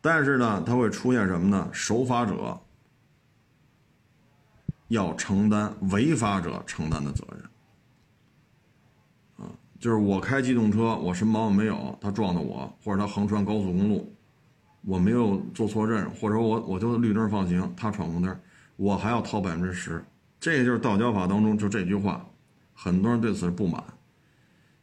[0.00, 1.68] 但是呢，它会出现什么呢？
[1.72, 2.56] 守法者
[4.88, 7.42] 要承担违法者承担的责任。
[9.36, 14.12] 啊就是我开机动车，我什么毛病没有，他撞的我，或者他横穿高速公路，
[14.82, 18.40] 我没有做错任务，或者我我就绿灯放行，他闯红灯，
[18.74, 20.04] 我还要掏百分之十。
[20.40, 22.26] 这就是道交法当中就这句话，
[22.74, 23.82] 很多人对此不满，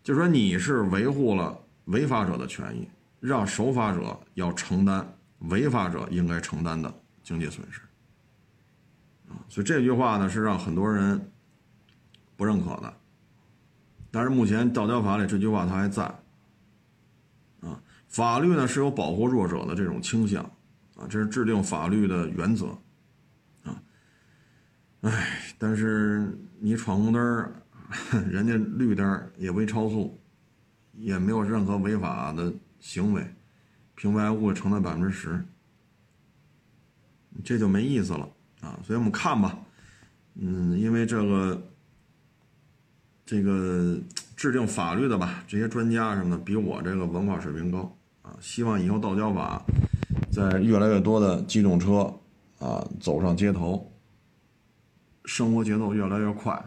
[0.01, 2.88] 就说你是维护了违法者的权益，
[3.20, 5.06] 让守法者要承担
[5.39, 7.82] 违法者应该承担的经济损失。
[9.30, 11.32] 啊，所以这句话呢是让很多人
[12.36, 12.93] 不认可的。
[14.11, 16.03] 但是目前道交法里这句话它还在，
[17.61, 20.41] 啊，法律呢是有保护弱者的这种倾向，
[20.95, 22.67] 啊，这是制定法律的原则，
[23.63, 23.82] 啊，
[25.01, 27.53] 哎，但是你闯红灯
[28.32, 30.17] 人家绿灯也未超速，
[30.93, 33.36] 也没有任何违法的行为，
[33.95, 35.43] 平白无故承担百分之十，
[37.43, 38.30] 这就没意思了
[38.62, 39.58] 啊，所以我们看吧，
[40.36, 41.62] 嗯，因为这个。
[43.28, 43.97] 这个
[44.36, 48.38] 制定法律的吧，这些专家什么的，比我这个文化水平高啊。
[48.39, 49.66] 希望以后道交法
[50.32, 52.01] 在越来越多的机动车
[52.60, 53.91] 啊走上街头，
[55.26, 56.64] 生活节奏越来越快，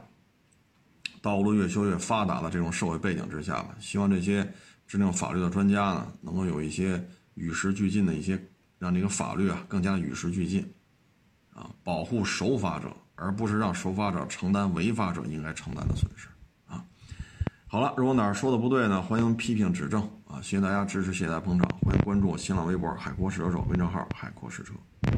[1.22, 4.52] 道路越修越发达的这种社会背景之下吧，希望这些
[4.84, 7.00] 制定法律的专家呢，能够有一些
[7.34, 8.36] 与时俱进的一些，
[8.80, 10.68] 让这个法律啊更加与时俱进
[11.58, 12.86] 啊，保护守法者，
[13.16, 16.28] 而不是让守法者承担违法者应该承担的损失。
[16.68, 16.84] 啊
[17.66, 20.40] 好了，如果哪儿说的不对呢，欢迎批评指正啊！
[20.40, 24.72] 谢谢大家支持，谢谢大家捧场，欢迎关注我新浪微博“海阔试车手”微账号“海阔试车”。